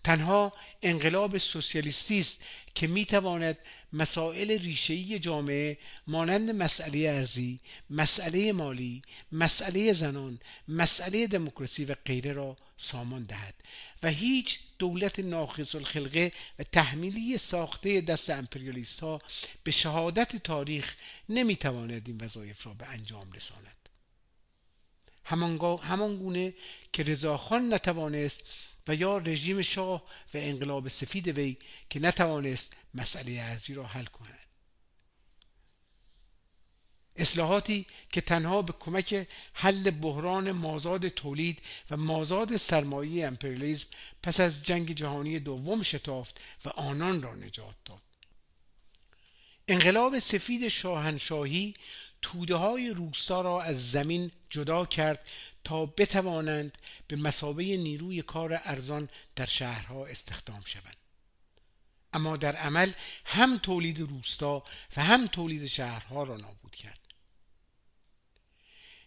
تنها 0.05 0.53
انقلاب 0.83 1.39
سوسیالیستی 1.39 2.21
است 2.21 2.41
که 2.75 2.87
می‌تواند 2.87 3.59
مسائل 3.93 4.51
ریشه‌ای 4.51 5.19
جامعه 5.19 5.79
مانند 6.07 6.51
مسئله 6.51 6.99
ارزی، 6.99 7.61
مسئله 7.91 8.53
مالی، 8.53 9.03
مسئله 9.33 9.93
زنان، 9.93 10.41
مسئله 10.69 11.27
دموکراسی 11.27 11.85
و 11.85 11.95
غیره 12.07 12.33
را 12.33 12.57
سامان 12.77 13.25
دهد 13.25 13.55
و 14.03 14.11
هیچ 14.11 14.59
دولت 14.83 15.19
ناقص 15.19 15.75
الخلقه 15.75 16.33
و 16.59 16.63
تحمیلی 16.63 17.39
ساخته 17.39 18.01
دست 18.01 18.31
امپریالیست 18.31 19.01
ها 19.01 19.21
به 19.65 19.71
شهادت 19.71 20.37
تاریخ 20.37 20.97
نمی‌تواند 21.29 22.03
این 22.07 22.21
وظایف 22.25 22.67
را 22.67 22.75
به 22.75 22.87
انجام 22.87 23.33
رساند. 23.33 23.89
همان 25.25 26.17
گونه 26.17 26.55
که 26.93 27.03
رضاخان 27.03 27.75
نتوانست 27.75 28.43
و 28.89 28.95
یا 28.95 29.19
رژیم 29.19 29.63
شاه 29.63 30.03
و 30.35 30.39
انقلاب 30.39 30.89
سفید 30.89 31.29
وی 31.29 31.57
که 31.91 32.01
نتوانست 32.01 32.77
مسئله 32.95 33.33
ارزی 33.41 33.75
را 33.75 33.87
حل 33.87 34.05
کند. 34.05 34.42
اصلاحاتی 37.17 37.87
که 38.09 38.21
تنها 38.21 38.63
به 38.63 38.75
کمک 38.81 39.27
حل 39.53 39.91
بحران 39.91 40.53
مازاد 40.53 41.09
تولید 41.09 41.59
و 41.91 41.97
مازاد 41.97 42.57
سرمایه 42.57 43.27
امپریالیزم 43.27 43.87
پس 44.23 44.41
از 44.41 44.63
جنگ 44.63 44.93
جهانی 44.93 45.39
دوم 45.39 45.83
شتافت 45.83 46.41
و 46.65 46.69
آنان 46.69 47.23
را 47.23 47.35
نجات 47.35 47.75
داد. 47.85 48.03
انقلاب 49.69 50.19
سفید 50.19 50.69
شاهنشاهی 50.69 51.75
توده 52.23 52.55
های 52.55 52.91
روستا 52.91 53.41
را 53.41 53.63
از 53.63 53.91
زمین 53.91 54.31
جدا 54.51 54.87
کرد 54.87 55.29
تا 55.65 55.87
بتوانند 55.87 56.79
به 57.09 57.17
مسابه 57.17 57.65
نیروی 57.65 58.23
کار 58.23 58.61
ارزان 58.65 59.09
در 59.37 59.47
شهرها 59.47 60.07
استخدام 60.07 60.63
شوند. 60.65 60.97
اما 62.13 62.37
در 62.37 62.57
عمل 62.57 62.93
هم 63.25 63.59
تولید 63.59 64.01
روستا 64.01 64.65
و 64.97 65.03
هم 65.03 65.27
تولید 65.27 65.67
شهرها 65.67 66.23
را 66.23 66.37
نابود 66.37 66.75
کرد. 66.75 66.99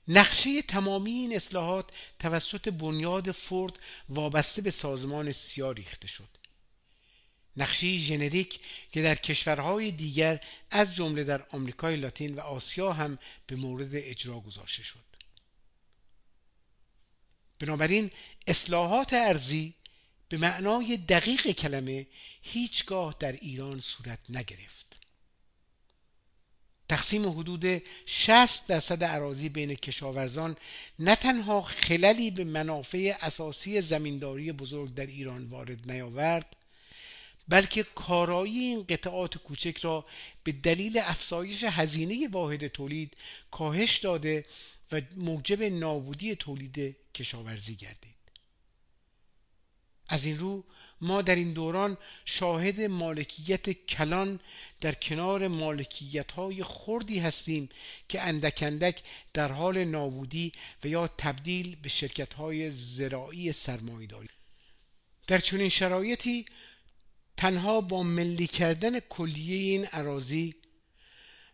نقشه 0.07 0.61
تمامی 0.61 1.11
این 1.11 1.35
اصلاحات 1.35 1.89
توسط 2.19 2.69
بنیاد 2.69 3.31
فورد 3.31 3.79
وابسته 4.09 4.61
به 4.61 4.71
سازمان 4.71 5.31
سیا 5.31 5.71
ریخته 5.71 6.07
شد. 6.07 6.29
نقشه 7.57 7.97
ژنریک 7.97 8.59
که 8.91 9.01
در 9.01 9.15
کشورهای 9.15 9.91
دیگر 9.91 10.43
از 10.71 10.95
جمله 10.95 11.23
در 11.23 11.45
آمریکای 11.51 11.95
لاتین 11.95 12.35
و 12.35 12.39
آسیا 12.39 12.93
هم 12.93 13.19
به 13.47 13.55
مورد 13.55 13.89
اجرا 13.93 14.39
گذاشته 14.39 14.83
شد. 14.83 15.05
بنابراین 17.59 18.11
اصلاحات 18.47 19.13
ارزی 19.13 19.73
به 20.29 20.37
معنای 20.37 20.97
دقیق 20.97 21.51
کلمه 21.51 22.07
هیچگاه 22.41 23.15
در 23.19 23.31
ایران 23.31 23.81
صورت 23.81 24.19
نگرفت. 24.29 24.84
تقسیم 26.89 27.29
حدود 27.29 27.81
60 28.05 28.67
درصد 28.67 29.03
عراضی 29.03 29.49
بین 29.49 29.75
کشاورزان 29.75 30.57
نه 30.99 31.15
تنها 31.15 31.61
خللی 31.61 32.31
به 32.31 32.43
منافع 32.43 33.17
اساسی 33.21 33.81
زمینداری 33.81 34.51
بزرگ 34.51 34.93
در 34.93 35.05
ایران 35.05 35.45
وارد 35.45 35.91
نیاورد 35.91 36.55
بلکه 37.47 37.83
کارایی 37.83 38.59
این 38.59 38.83
قطعات 38.83 39.37
کوچک 39.37 39.77
را 39.77 40.05
به 40.43 40.51
دلیل 40.51 40.97
افزایش 40.97 41.63
هزینه 41.63 42.27
واحد 42.27 42.67
تولید 42.67 43.17
کاهش 43.51 43.97
داده 43.97 44.45
و 44.91 45.01
موجب 45.15 45.63
نابودی 45.63 46.35
تولید 46.35 46.95
کشاورزی 47.13 47.75
گردید. 47.75 48.15
از 50.07 50.25
این 50.25 50.39
رو 50.39 50.63
ما 51.05 51.21
در 51.21 51.35
این 51.35 51.53
دوران 51.53 51.97
شاهد 52.25 52.81
مالکیت 52.81 53.69
کلان 53.69 54.39
در 54.81 54.93
کنار 54.93 55.47
مالکیت 55.47 56.31
های 56.31 56.63
خردی 56.63 57.19
هستیم 57.19 57.69
که 58.09 58.21
اندک 58.21 58.59
اندک 58.61 59.03
در 59.33 59.51
حال 59.51 59.83
نابودی 59.83 60.53
و 60.83 60.87
یا 60.87 61.07
تبدیل 61.07 61.75
به 61.75 61.89
شرکت 61.89 62.33
های 62.33 62.71
زراعی 62.71 63.51
سرمایداری 63.51 64.29
در 65.27 65.39
چنین 65.39 65.69
شرایطی 65.69 66.45
تنها 67.37 67.81
با 67.81 68.03
ملی 68.03 68.47
کردن 68.47 68.99
کلیه 68.99 69.55
این 69.55 69.85
عراضی 69.85 70.55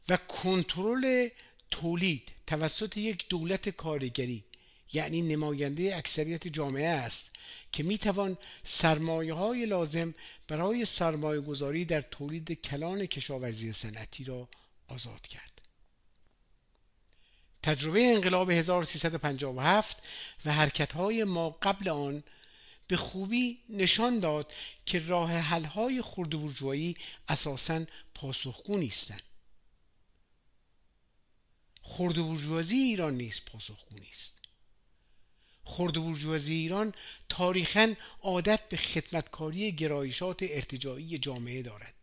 و 0.10 0.18
کنترل 0.18 1.30
تولید 1.72 2.32
توسط 2.48 2.98
یک 2.98 3.30
دولت 3.30 3.70
کارگری 3.70 4.44
یعنی 4.94 5.22
نماینده 5.22 5.98
اکثریت 5.98 6.48
جامعه 6.48 6.88
است 6.88 7.32
که 7.72 7.84
می‌توان 7.84 8.38
سرمایه 8.64 9.34
های 9.34 9.66
لازم 9.66 10.16
برای 10.48 10.86
سرمایه 10.86 11.42
گذاری 11.42 11.86
در 11.86 12.02
تولید 12.02 12.52
کلان 12.52 13.06
کشاورزی 13.06 13.74
صنعتی 13.74 14.24
را 14.24 14.50
آزاد 14.88 15.22
کرد. 15.22 15.62
تجربه 17.64 18.02
انقلاب 18.02 18.52
1357 18.52 19.98
و 20.46 20.54
حرکت 20.54 20.94
های 20.94 21.24
ما 21.24 21.50
قبل 21.50 21.90
آن 21.90 22.24
به 22.88 22.98
خوبی 22.98 23.60
نشان 23.70 24.20
داد 24.20 24.54
که 24.86 25.00
راه 25.00 25.32
حل 25.32 25.64
های 25.64 26.02
خرد 26.02 26.30
برجوهایی 26.30 26.98
اساسا 27.28 27.86
پاسخگو 28.16 28.78
نیستند. 28.78 29.24
خرد 31.82 32.20
ایران 32.72 33.18
نیست 33.18 33.46
پاسخگو 33.46 33.96
نیست. 34.00 34.41
خرد 35.72 35.94
برجوازی 36.06 36.54
ایران 36.54 36.94
تاریخا 37.30 37.96
عادت 38.22 38.70
به 38.70 38.78
خدمتکاری 38.78 39.72
گرایشات 39.72 40.40
ارتجاعی 40.42 41.18
جامعه 41.18 41.62
دارد. 41.62 41.94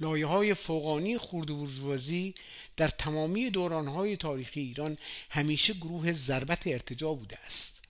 لایه 0.00 0.26
های 0.26 0.54
فوقانی 0.54 1.18
خرد 1.18 1.46
برجوازی 1.46 2.34
در 2.76 2.88
تمامی 2.88 3.50
دورانهای 3.50 4.16
تاریخی 4.16 4.60
ایران 4.60 4.98
همیشه 5.30 5.72
گروه 5.74 6.12
ضربت 6.12 6.66
ارتجا 6.66 7.12
بوده 7.12 7.38
است. 7.38 7.82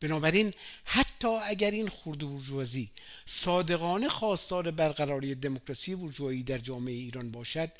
بنابراین 0.00 0.54
حتی 0.84 1.28
اگر 1.28 1.70
این 1.70 1.88
خرد 1.88 2.18
برجوازی 2.18 2.90
صادقانه 3.26 4.08
خواستار 4.08 4.70
برقراری 4.70 5.34
دموکراسی 5.34 5.94
برجوایی 5.94 6.42
در 6.42 6.58
جامعه 6.58 6.94
ایران 6.94 7.30
باشد 7.30 7.70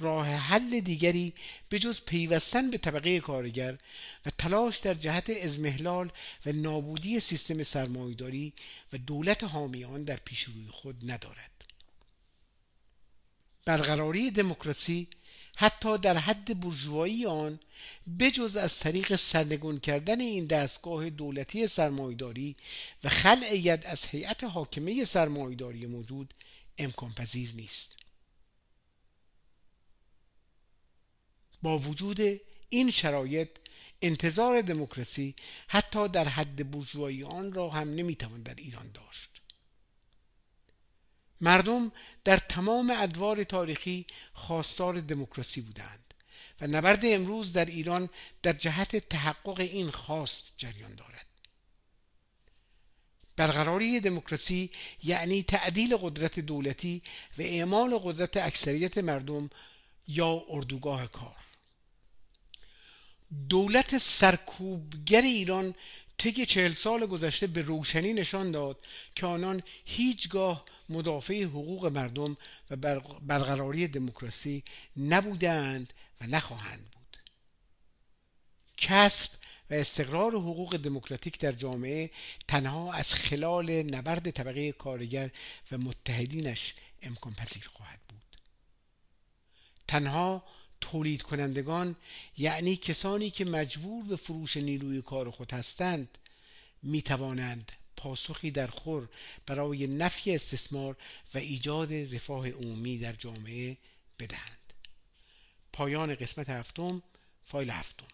راه 0.00 0.26
حل 0.26 0.80
دیگری 0.80 1.32
به 1.68 1.78
جز 1.78 2.00
پیوستن 2.06 2.70
به 2.70 2.78
طبقه 2.78 3.20
کارگر 3.20 3.78
و 4.26 4.30
تلاش 4.38 4.78
در 4.78 4.94
جهت 4.94 5.30
ازمهلال 5.30 6.10
و 6.46 6.52
نابودی 6.52 7.20
سیستم 7.20 7.62
سرمایهداری 7.62 8.52
و 8.92 8.98
دولت 8.98 9.44
حامیان 9.44 10.04
در 10.04 10.16
پیش 10.16 10.42
روی 10.42 10.66
خود 10.68 11.10
ندارد. 11.10 11.50
برقراری 13.64 14.30
دموکراسی 14.30 15.08
حتی 15.56 15.98
در 15.98 16.16
حد 16.16 16.60
برجوایی 16.60 17.26
آن 17.26 17.58
بجز 18.18 18.56
از 18.56 18.78
طریق 18.78 19.16
سرنگون 19.16 19.80
کردن 19.80 20.20
این 20.20 20.46
دستگاه 20.46 21.10
دولتی 21.10 21.66
سرمایداری 21.66 22.56
و 23.04 23.08
خلع 23.08 23.56
ید 23.56 23.86
از 23.86 24.04
هیئت 24.04 24.44
حاکمه 24.44 25.04
سرمایداری 25.04 25.86
موجود 25.86 26.34
امکان 26.78 27.12
پذیر 27.12 27.52
نیست. 27.54 27.99
با 31.62 31.78
وجود 31.78 32.20
این 32.68 32.90
شرایط 32.90 33.48
انتظار 34.02 34.60
دموکراسی 34.60 35.34
حتی 35.68 36.08
در 36.08 36.28
حد 36.28 36.70
برجوایی 36.70 37.24
آن 37.24 37.52
را 37.52 37.70
هم 37.70 37.94
نمی‌توان 37.94 38.42
در 38.42 38.54
ایران 38.54 38.90
داشت. 38.92 39.30
مردم 41.40 41.92
در 42.24 42.36
تمام 42.36 42.90
ادوار 42.96 43.44
تاریخی 43.44 44.06
خواستار 44.32 45.00
دموکراسی 45.00 45.60
بودند 45.60 46.14
و 46.60 46.66
نبرد 46.66 47.00
امروز 47.04 47.52
در 47.52 47.64
ایران 47.64 48.08
در 48.42 48.52
جهت 48.52 48.96
تحقق 48.96 49.60
این 49.60 49.90
خواست 49.90 50.52
جریان 50.58 50.94
دارد. 50.94 51.26
برقراری 53.36 54.00
دموکراسی 54.00 54.70
یعنی 55.02 55.42
تعدیل 55.42 55.96
قدرت 55.96 56.40
دولتی 56.40 57.02
و 57.38 57.42
اعمال 57.42 57.98
قدرت 57.98 58.36
اکثریت 58.36 58.98
مردم 58.98 59.50
یا 60.08 60.44
اردوگاه 60.48 61.06
کار. 61.06 61.36
دولت 63.48 63.98
سرکوبگر 63.98 65.22
ایران 65.22 65.74
طی 66.18 66.46
چهل 66.46 66.72
سال 66.72 67.06
گذشته 67.06 67.46
به 67.46 67.62
روشنی 67.62 68.12
نشان 68.12 68.50
داد 68.50 68.78
که 69.14 69.26
آنان 69.26 69.62
هیچگاه 69.84 70.64
مدافع 70.88 71.42
حقوق 71.42 71.86
مردم 71.86 72.36
و 72.70 72.76
برقراری 73.22 73.88
دموکراسی 73.88 74.64
نبودند 74.96 75.92
و 76.20 76.26
نخواهند 76.26 76.90
بود. 76.90 77.16
کسب 78.76 79.30
و 79.70 79.74
استقرار 79.74 80.32
حقوق 80.32 80.76
دموکراتیک 80.76 81.38
در 81.38 81.52
جامعه 81.52 82.10
تنها 82.48 82.92
از 82.92 83.14
خلال 83.14 83.70
نبرد 83.82 84.30
طبقه 84.30 84.72
کارگر 84.72 85.30
و 85.72 85.78
متحدینش 85.78 86.74
امکان 87.02 87.34
پذیر 87.34 87.70
خواهد 87.74 88.00
بود. 88.08 88.36
تنها 89.88 90.44
تولید 90.80 91.22
کنندگان 91.22 91.96
یعنی 92.38 92.76
کسانی 92.76 93.30
که 93.30 93.44
مجبور 93.44 94.04
به 94.04 94.16
فروش 94.16 94.56
نیروی 94.56 95.02
کار 95.02 95.30
خود 95.30 95.52
هستند 95.52 96.18
می 96.82 97.02
توانند 97.02 97.72
پاسخی 97.96 98.50
در 98.50 98.66
خور 98.66 99.08
برای 99.46 99.86
نفی 99.86 100.34
استثمار 100.34 100.96
و 101.34 101.38
ایجاد 101.38 101.92
رفاه 101.92 102.50
عمومی 102.50 102.98
در 102.98 103.12
جامعه 103.12 103.76
بدهند. 104.18 104.72
پایان 105.72 106.14
قسمت 106.14 106.50
هفتم 106.50 107.02
فایل 107.44 107.70
هفتم. 107.70 108.06